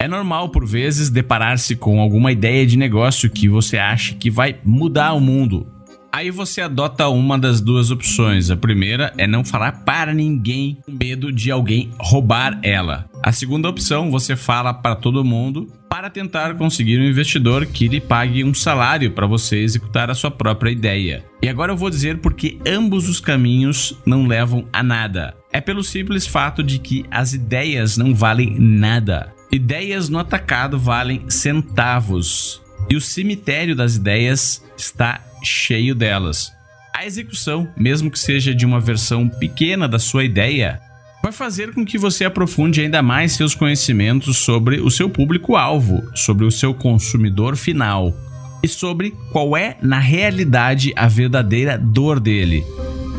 É 0.00 0.06
normal, 0.06 0.50
por 0.50 0.66
vezes, 0.66 1.10
deparar-se 1.10 1.74
com 1.74 2.00
alguma 2.00 2.30
ideia 2.30 2.66
de 2.66 2.76
negócio 2.76 3.30
que 3.30 3.48
você 3.48 3.78
acha 3.78 4.14
que 4.14 4.30
vai 4.30 4.60
mudar 4.64 5.12
o 5.14 5.20
mundo. 5.20 5.66
Aí 6.14 6.30
você 6.30 6.60
adota 6.60 7.08
uma 7.08 7.38
das 7.38 7.62
duas 7.62 7.90
opções. 7.90 8.50
A 8.50 8.56
primeira 8.56 9.14
é 9.16 9.26
não 9.26 9.42
falar 9.42 9.82
para 9.82 10.12
ninguém 10.12 10.76
com 10.84 10.92
medo 10.92 11.32
de 11.32 11.50
alguém 11.50 11.90
roubar 11.98 12.60
ela. 12.62 13.08
A 13.22 13.32
segunda 13.32 13.66
opção, 13.66 14.10
você 14.10 14.36
fala 14.36 14.74
para 14.74 14.94
todo 14.94 15.24
mundo 15.24 15.72
para 15.88 16.10
tentar 16.10 16.54
conseguir 16.54 16.98
um 16.98 17.04
investidor 17.04 17.64
que 17.64 17.88
lhe 17.88 18.00
pague 18.00 18.44
um 18.44 18.52
salário 18.52 19.12
para 19.12 19.26
você 19.26 19.60
executar 19.60 20.10
a 20.10 20.14
sua 20.14 20.30
própria 20.30 20.70
ideia. 20.70 21.24
E 21.40 21.48
agora 21.48 21.72
eu 21.72 21.76
vou 21.76 21.88
dizer 21.88 22.18
porque 22.18 22.58
ambos 22.66 23.08
os 23.08 23.18
caminhos 23.18 23.96
não 24.04 24.26
levam 24.26 24.66
a 24.70 24.82
nada. 24.82 25.34
É 25.50 25.62
pelo 25.62 25.82
simples 25.82 26.26
fato 26.26 26.62
de 26.62 26.78
que 26.78 27.06
as 27.10 27.32
ideias 27.32 27.96
não 27.96 28.14
valem 28.14 28.54
nada. 28.58 29.32
Ideias 29.50 30.10
no 30.10 30.18
atacado 30.18 30.78
valem 30.78 31.28
centavos. 31.30 32.60
E 32.90 32.96
o 32.96 33.00
cemitério 33.00 33.74
das 33.74 33.96
ideias 33.96 34.62
está 34.76 35.20
cheio 35.42 35.94
delas. 35.94 36.52
A 36.94 37.06
execução, 37.06 37.68
mesmo 37.76 38.10
que 38.10 38.18
seja 38.18 38.54
de 38.54 38.66
uma 38.66 38.78
versão 38.78 39.28
pequena 39.28 39.88
da 39.88 39.98
sua 39.98 40.24
ideia, 40.24 40.78
vai 41.22 41.32
fazer 41.32 41.72
com 41.72 41.84
que 41.84 41.96
você 41.96 42.24
aprofunde 42.24 42.80
ainda 42.80 43.00
mais 43.00 43.32
seus 43.32 43.54
conhecimentos 43.54 44.36
sobre 44.38 44.80
o 44.80 44.90
seu 44.90 45.08
público-alvo, 45.08 46.02
sobre 46.14 46.44
o 46.44 46.50
seu 46.50 46.74
consumidor 46.74 47.56
final 47.56 48.14
e 48.62 48.68
sobre 48.68 49.12
qual 49.30 49.56
é, 49.56 49.76
na 49.80 49.98
realidade, 49.98 50.92
a 50.94 51.08
verdadeira 51.08 51.78
dor 51.78 52.20
dele. 52.20 52.64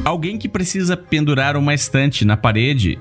Alguém 0.05 0.37
que 0.37 0.49
precisa 0.49 0.97
pendurar 0.97 1.55
uma 1.55 1.73
estante 1.73 2.25
na 2.25 2.35
parede 2.35 2.99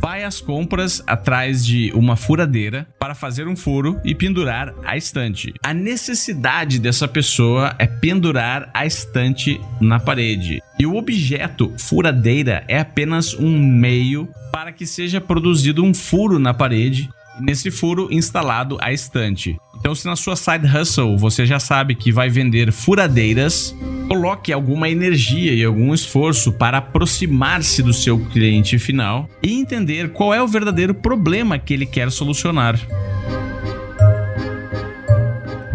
vai 0.00 0.24
às 0.24 0.40
compras 0.40 1.02
atrás 1.06 1.64
de 1.64 1.92
uma 1.94 2.16
furadeira 2.16 2.86
para 2.98 3.14
fazer 3.14 3.46
um 3.46 3.56
furo 3.56 4.00
e 4.04 4.14
pendurar 4.14 4.74
a 4.84 4.96
estante. 4.96 5.52
A 5.62 5.74
necessidade 5.74 6.78
dessa 6.78 7.08
pessoa 7.08 7.74
é 7.78 7.86
pendurar 7.86 8.70
a 8.72 8.86
estante 8.86 9.60
na 9.80 9.98
parede. 9.98 10.62
E 10.78 10.86
o 10.86 10.96
objeto 10.96 11.72
furadeira 11.78 12.64
é 12.68 12.78
apenas 12.78 13.34
um 13.34 13.58
meio 13.58 14.28
para 14.52 14.72
que 14.72 14.86
seja 14.86 15.20
produzido 15.20 15.84
um 15.84 15.92
furo 15.92 16.38
na 16.38 16.54
parede 16.54 17.10
nesse 17.40 17.70
furo 17.70 18.08
instalado 18.10 18.78
a 18.80 18.92
estante. 18.92 19.56
Então, 19.78 19.94
se 19.94 20.06
na 20.06 20.16
sua 20.16 20.36
side 20.36 20.66
hustle 20.66 21.16
você 21.16 21.46
já 21.46 21.60
sabe 21.60 21.94
que 21.94 22.12
vai 22.12 22.28
vender 22.28 22.72
furadeiras, 22.72 23.74
coloque 24.08 24.52
alguma 24.52 24.88
energia 24.88 25.52
e 25.52 25.64
algum 25.64 25.94
esforço 25.94 26.52
para 26.52 26.78
aproximar-se 26.78 27.82
do 27.82 27.92
seu 27.92 28.18
cliente 28.18 28.78
final 28.78 29.28
e 29.42 29.52
entender 29.52 30.10
qual 30.12 30.34
é 30.34 30.42
o 30.42 30.48
verdadeiro 30.48 30.94
problema 30.94 31.58
que 31.58 31.74
ele 31.74 31.86
quer 31.86 32.10
solucionar. 32.10 32.78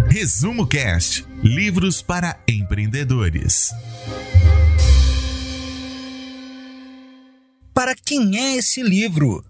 Resumo 0.09 0.67
Cast 0.67 1.25
Livros 1.43 2.01
para 2.01 2.37
empreendedores. 2.47 3.71
Para 7.73 7.95
quem 7.95 8.37
é 8.37 8.55
esse 8.55 8.81
livro? 8.81 9.43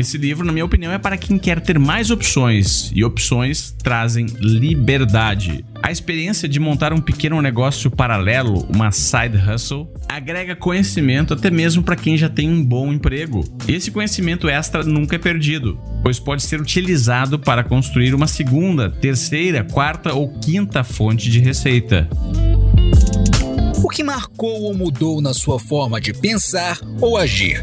Esse 0.00 0.16
livro, 0.16 0.46
na 0.46 0.50
minha 0.50 0.64
opinião, 0.64 0.90
é 0.90 0.96
para 0.96 1.18
quem 1.18 1.38
quer 1.38 1.60
ter 1.60 1.78
mais 1.78 2.10
opções, 2.10 2.90
e 2.94 3.04
opções 3.04 3.76
trazem 3.82 4.24
liberdade. 4.40 5.62
A 5.82 5.92
experiência 5.92 6.48
de 6.48 6.58
montar 6.58 6.94
um 6.94 7.02
pequeno 7.02 7.42
negócio 7.42 7.90
paralelo, 7.90 8.66
uma 8.74 8.90
side 8.92 9.36
hustle, 9.36 9.92
agrega 10.08 10.56
conhecimento 10.56 11.34
até 11.34 11.50
mesmo 11.50 11.82
para 11.82 11.96
quem 11.96 12.16
já 12.16 12.30
tem 12.30 12.48
um 12.48 12.64
bom 12.64 12.90
emprego. 12.90 13.44
Esse 13.68 13.90
conhecimento 13.90 14.48
extra 14.48 14.82
nunca 14.82 15.16
é 15.16 15.18
perdido, 15.18 15.78
pois 16.02 16.18
pode 16.18 16.44
ser 16.44 16.62
utilizado 16.62 17.38
para 17.38 17.62
construir 17.62 18.14
uma 18.14 18.26
segunda, 18.26 18.88
terceira, 18.88 19.64
quarta 19.64 20.14
ou 20.14 20.32
quinta 20.40 20.82
fonte 20.82 21.30
de 21.30 21.40
receita. 21.40 22.08
O 23.84 23.88
que 23.90 24.02
marcou 24.02 24.62
ou 24.62 24.72
mudou 24.72 25.20
na 25.20 25.34
sua 25.34 25.58
forma 25.60 26.00
de 26.00 26.14
pensar 26.14 26.78
ou 27.02 27.18
agir? 27.18 27.62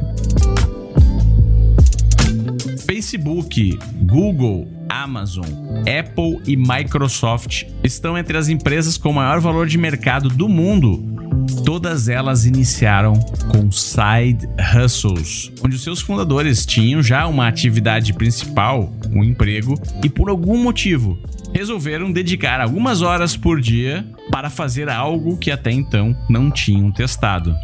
Facebook, 3.08 3.80
Google, 4.02 4.68
Amazon, 4.90 5.46
Apple 5.80 6.42
e 6.46 6.58
Microsoft 6.58 7.64
estão 7.82 8.18
entre 8.18 8.38
as 8.38 8.50
empresas 8.50 8.98
com 8.98 9.14
maior 9.14 9.40
valor 9.40 9.66
de 9.66 9.78
mercado 9.78 10.28
do 10.28 10.50
mundo. 10.50 11.16
Todas 11.64 12.10
elas 12.10 12.46
iniciaram 12.46 13.14
com 13.50 13.72
side 13.72 14.46
hustles, 14.76 15.50
onde 15.64 15.78
os 15.78 15.84
seus 15.84 16.02
fundadores 16.02 16.66
tinham 16.66 17.02
já 17.02 17.28
uma 17.28 17.48
atividade 17.48 18.12
principal, 18.12 18.94
um 19.10 19.24
emprego, 19.24 19.76
e 20.04 20.10
por 20.10 20.30
algum 20.30 20.62
motivo 20.62 21.18
resolveram 21.54 22.12
dedicar 22.12 22.60
algumas 22.60 23.02
horas 23.02 23.38
por 23.38 23.62
dia 23.62 24.06
para 24.30 24.50
fazer 24.50 24.90
algo 24.90 25.38
que 25.38 25.50
até 25.50 25.72
então 25.72 26.14
não 26.30 26.52
tinham 26.52 26.92
testado. 26.92 27.56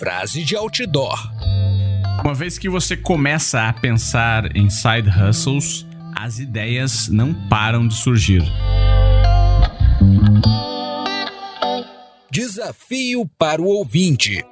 Frase 0.00 0.42
de 0.42 0.56
outdoor. 0.56 1.35
Uma 2.26 2.34
vez 2.34 2.58
que 2.58 2.68
você 2.68 2.96
começa 2.96 3.68
a 3.68 3.72
pensar 3.72 4.56
em 4.56 4.68
side 4.68 5.08
hustles, 5.08 5.86
as 6.12 6.40
ideias 6.40 7.06
não 7.06 7.32
param 7.32 7.86
de 7.86 7.94
surgir. 7.94 8.42
Desafio 12.28 13.30
para 13.38 13.62
o 13.62 13.66
ouvinte. 13.66 14.44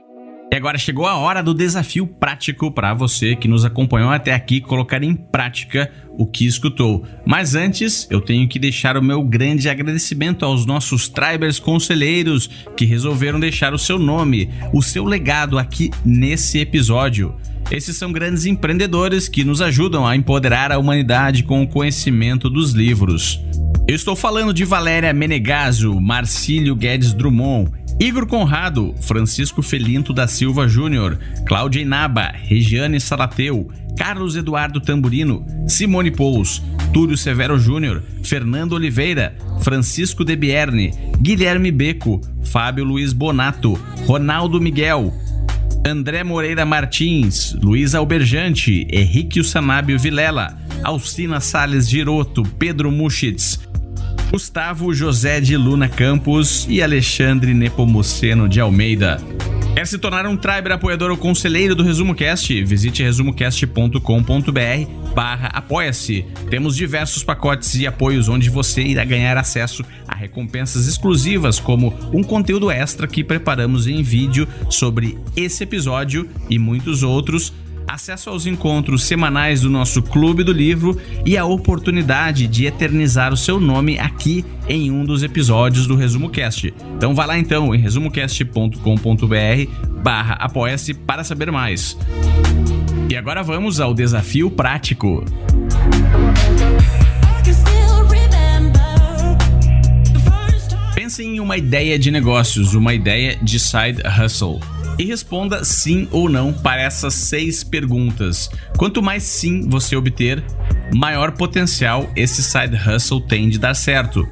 E 0.52 0.56
agora 0.56 0.78
chegou 0.78 1.04
a 1.04 1.16
hora 1.16 1.42
do 1.42 1.52
desafio 1.52 2.06
prático 2.06 2.70
para 2.70 2.94
você 2.94 3.34
que 3.34 3.48
nos 3.48 3.64
acompanhou 3.64 4.10
até 4.10 4.32
aqui 4.32 4.60
colocar 4.60 5.02
em 5.02 5.16
prática 5.16 5.90
o 6.16 6.28
que 6.28 6.46
escutou. 6.46 7.04
Mas 7.26 7.56
antes, 7.56 8.06
eu 8.08 8.20
tenho 8.20 8.48
que 8.48 8.60
deixar 8.60 8.96
o 8.96 9.02
meu 9.02 9.20
grande 9.24 9.68
agradecimento 9.68 10.44
aos 10.44 10.64
nossos 10.64 11.08
tribers 11.08 11.58
conselheiros 11.58 12.48
que 12.76 12.84
resolveram 12.84 13.40
deixar 13.40 13.74
o 13.74 13.78
seu 13.80 13.98
nome, 13.98 14.48
o 14.72 14.80
seu 14.80 15.04
legado 15.04 15.58
aqui 15.58 15.90
nesse 16.04 16.60
episódio. 16.60 17.34
Esses 17.70 17.96
são 17.96 18.12
grandes 18.12 18.46
empreendedores 18.46 19.28
que 19.28 19.44
nos 19.44 19.60
ajudam 19.60 20.06
a 20.06 20.14
empoderar 20.14 20.70
a 20.70 20.78
humanidade 20.78 21.42
com 21.42 21.62
o 21.62 21.68
conhecimento 21.68 22.50
dos 22.50 22.72
livros. 22.72 23.40
Eu 23.86 23.94
estou 23.94 24.14
falando 24.14 24.52
de 24.52 24.64
Valéria 24.64 25.12
Menegaso, 25.12 26.00
Marcílio 26.00 26.76
Guedes 26.76 27.12
Drummond, 27.12 27.70
Igor 27.98 28.26
Conrado, 28.26 28.94
Francisco 29.00 29.62
Felinto 29.62 30.12
da 30.12 30.26
Silva 30.26 30.66
Júnior, 30.66 31.18
Cláudia 31.46 31.80
Inaba, 31.80 32.32
Regiane 32.32 33.00
Salateu, 33.00 33.70
Carlos 33.96 34.36
Eduardo 34.36 34.80
Tamburino, 34.80 35.46
Simone 35.68 36.10
Pous, 36.10 36.62
Túlio 36.92 37.16
Severo 37.16 37.58
Júnior, 37.58 38.02
Fernando 38.22 38.72
Oliveira, 38.72 39.36
Francisco 39.60 40.24
De 40.24 40.34
Bierne, 40.34 40.92
Guilherme 41.20 41.70
Beco, 41.70 42.20
Fábio 42.42 42.84
Luiz 42.84 43.12
Bonato, 43.12 43.74
Ronaldo 44.06 44.60
Miguel, 44.60 45.12
André 45.86 46.24
Moreira 46.24 46.64
Martins, 46.64 47.54
Luiz 47.62 47.94
Alberjante, 47.94 48.86
Henrique 48.90 49.44
Sanábio 49.44 49.98
Vilela, 49.98 50.56
Alcina 50.82 51.40
Sales 51.40 51.88
Giroto, 51.88 52.42
Pedro 52.58 52.90
Muschitz, 52.90 53.60
Gustavo 54.30 54.94
José 54.94 55.42
de 55.42 55.56
Luna 55.56 55.88
Campos 55.88 56.66
e 56.70 56.82
Alexandre 56.82 57.52
Nepomuceno 57.52 58.48
de 58.48 58.60
Almeida. 58.60 59.20
Quer 59.74 59.86
se 59.86 59.98
tornar 59.98 60.26
um 60.26 60.36
Triber 60.36 60.72
apoiador 60.72 61.10
ou 61.10 61.16
conselheiro 61.16 61.74
do 61.74 61.82
Resumo 61.82 62.14
Cast? 62.14 62.62
Visite 62.62 63.02
resumocast.com.br 63.02 65.04
barra 65.14 65.48
apoia-se. 65.48 66.24
Temos 66.50 66.76
diversos 66.76 67.22
pacotes 67.22 67.74
e 67.74 67.86
apoios 67.86 68.28
onde 68.28 68.50
você 68.50 68.82
irá 68.82 69.04
ganhar 69.04 69.36
acesso 69.36 69.84
a 70.03 70.03
recompensas 70.14 70.86
exclusivas, 70.86 71.58
como 71.58 71.94
um 72.12 72.22
conteúdo 72.22 72.70
extra 72.70 73.06
que 73.06 73.24
preparamos 73.24 73.86
em 73.86 74.02
vídeo 74.02 74.48
sobre 74.70 75.18
esse 75.36 75.64
episódio 75.64 76.28
e 76.48 76.58
muitos 76.58 77.02
outros 77.02 77.52
acesso 77.86 78.30
aos 78.30 78.46
encontros 78.46 79.04
semanais 79.04 79.60
do 79.60 79.70
nosso 79.70 80.02
Clube 80.02 80.42
do 80.42 80.52
Livro 80.52 80.98
e 81.24 81.36
a 81.36 81.44
oportunidade 81.44 82.46
de 82.46 82.66
eternizar 82.66 83.32
o 83.32 83.36
seu 83.36 83.60
nome 83.60 83.98
aqui 83.98 84.44
em 84.68 84.90
um 84.90 85.04
dos 85.04 85.22
episódios 85.22 85.86
do 85.86 85.94
Resumo 85.94 86.30
Cast. 86.30 86.72
Então 86.96 87.14
vá 87.14 87.26
lá 87.26 87.38
então 87.38 87.74
em 87.74 87.78
resumocast.com.br 87.78 88.78
barra 90.02 90.34
apoia-se 90.34 90.94
para 90.94 91.24
saber 91.24 91.50
mais. 91.50 91.96
E 93.08 93.16
agora 93.16 93.42
vamos 93.42 93.80
ao 93.80 93.94
desafio 93.94 94.50
prático. 94.50 95.24
Pense 101.14 101.22
em 101.22 101.38
uma 101.38 101.56
ideia 101.56 101.96
de 101.96 102.10
negócios, 102.10 102.74
uma 102.74 102.92
ideia 102.92 103.38
de 103.40 103.60
side 103.60 104.02
hustle 104.04 104.58
e 104.98 105.04
responda 105.04 105.64
sim 105.64 106.08
ou 106.10 106.28
não 106.28 106.52
para 106.52 106.82
essas 106.82 107.14
seis 107.14 107.62
perguntas. 107.62 108.50
Quanto 108.76 109.00
mais 109.00 109.22
sim 109.22 109.68
você 109.68 109.94
obter, 109.94 110.42
maior 110.92 111.30
potencial 111.30 112.10
esse 112.16 112.42
side 112.42 112.74
hustle 112.74 113.20
tem 113.20 113.48
de 113.48 113.60
dar 113.60 113.74
certo. 113.74 114.28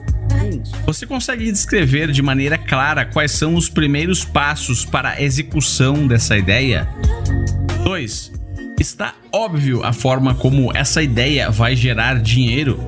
Você 0.84 1.06
consegue 1.06 1.52
descrever 1.52 2.10
de 2.10 2.20
maneira 2.20 2.58
clara 2.58 3.04
quais 3.04 3.30
são 3.30 3.54
os 3.54 3.68
primeiros 3.68 4.24
passos 4.24 4.84
para 4.84 5.10
a 5.10 5.22
execução 5.22 6.08
dessa 6.08 6.36
ideia? 6.36 6.88
2. 7.84 8.32
Está 8.80 9.14
óbvio 9.32 9.84
a 9.84 9.92
forma 9.92 10.34
como 10.34 10.76
essa 10.76 11.00
ideia 11.00 11.48
vai 11.48 11.76
gerar 11.76 12.20
dinheiro? 12.20 12.80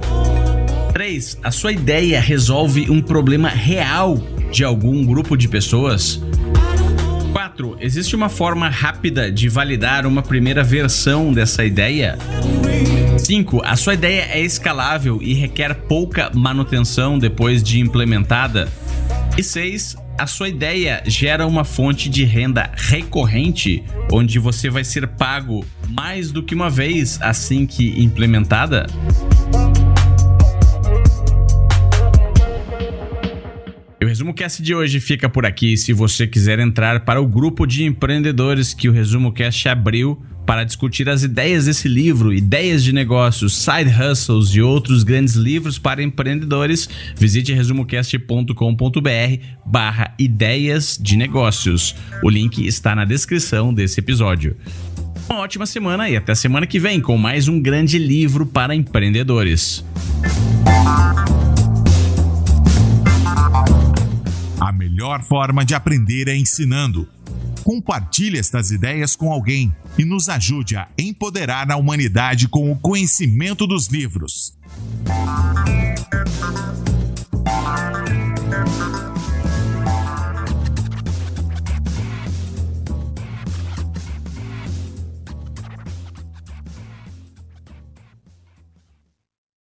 3. 1.05 1.39
A 1.43 1.51
sua 1.51 1.71
ideia 1.71 2.19
resolve 2.19 2.91
um 2.91 3.03
problema 3.03 3.51
real 3.51 4.17
de 4.51 4.65
algum 4.65 5.05
grupo 5.05 5.37
de 5.37 5.47
pessoas? 5.47 6.19
4. 7.31 7.77
Existe 7.79 8.17
uma 8.17 8.31
forma 8.31 8.71
rápida 8.71 9.31
de 9.31 9.51
validar 9.51 10.07
uma 10.07 10.23
primeira 10.23 10.65
versão 10.65 11.31
dessa 11.31 11.63
ideia? 11.63 12.17
5. 13.19 13.61
A 13.67 13.77
sua 13.77 13.93
ideia 13.93 14.29
é 14.31 14.41
escalável 14.41 15.19
e 15.21 15.35
requer 15.35 15.75
pouca 15.75 16.31
manutenção 16.33 17.19
depois 17.19 17.63
de 17.63 17.81
implementada? 17.81 18.73
E 19.37 19.43
6. 19.43 19.97
A 20.17 20.27
sua 20.27 20.49
ideia 20.49 21.03
gera 21.05 21.47
uma 21.47 21.65
fonte 21.65 22.09
de 22.09 22.25
renda 22.25 22.71
recorrente, 22.75 23.85
onde 24.11 24.39
você 24.39 24.71
vai 24.71 24.85
ser 24.85 25.07
pago 25.07 25.67
mais 25.91 26.33
do 26.33 26.43
que 26.43 26.55
uma 26.55 26.71
vez 26.71 27.19
assim 27.21 27.67
que 27.67 28.03
implementada? 28.03 28.87
Resumo 34.15 34.33
Cast 34.33 34.63
de 34.63 34.73
hoje 34.73 35.01
fica 35.01 35.29
por 35.29 35.45
aqui. 35.45 35.77
Se 35.77 35.93
você 35.93 36.25
quiser 36.25 36.61
entrar 36.61 37.01
para 37.01 37.21
o 37.21 37.27
grupo 37.27 37.67
de 37.67 37.83
empreendedores 37.83 38.73
que 38.73 38.89
o 38.89 38.93
Resumo 38.93 39.33
Cast 39.33 39.69
abriu 39.69 40.23
Para 40.47 40.63
discutir 40.63 41.09
as 41.09 41.25
ideias 41.25 41.65
desse 41.65 41.89
livro, 41.89 42.33
ideias 42.33 42.85
de 42.85 42.93
negócios, 42.93 43.57
side 43.57 43.91
hustles 43.91 44.55
e 44.55 44.61
outros 44.61 45.03
grandes 45.03 45.35
livros 45.35 45.81
para 45.81 46.01
empreendedores, 46.01 46.89
visite 47.17 47.53
resumocast.com.br 47.53 49.43
barra 49.67 50.15
ideias 50.17 50.97
de 51.03 51.17
negócios. 51.17 51.97
O 52.23 52.31
link 52.31 52.65
está 52.65 52.95
na 52.95 53.05
descrição 53.05 53.75
desse 53.75 53.99
episódio. 53.99 54.57
Uma 55.29 55.41
ótima 55.41 55.67
semana 55.67 56.09
e 56.09 56.17
até 56.17 56.37
semana 56.37 56.69
que 56.69 56.79
vem 56.79 57.01
com 57.01 57.19
mais 57.19 57.49
um 57.49 57.61
grande 57.61 57.99
livro 57.99 58.47
para 58.47 58.77
empreendedores. 58.77 59.85
melhor 64.75 65.23
forma 65.23 65.65
de 65.65 65.75
aprender 65.75 66.29
é 66.29 66.37
ensinando. 66.37 67.09
Compartilhe 67.63 68.39
estas 68.39 68.71
ideias 68.71 69.17
com 69.17 69.33
alguém 69.33 69.75
e 69.97 70.05
nos 70.05 70.29
ajude 70.29 70.77
a 70.77 70.89
empoderar 70.99 71.71
a 71.71 71.77
humanidade 71.77 72.49
com 72.49 72.71
o 72.71 72.77
conhecimento 72.77 73.67
dos 73.67 73.87
livros. 73.87 74.53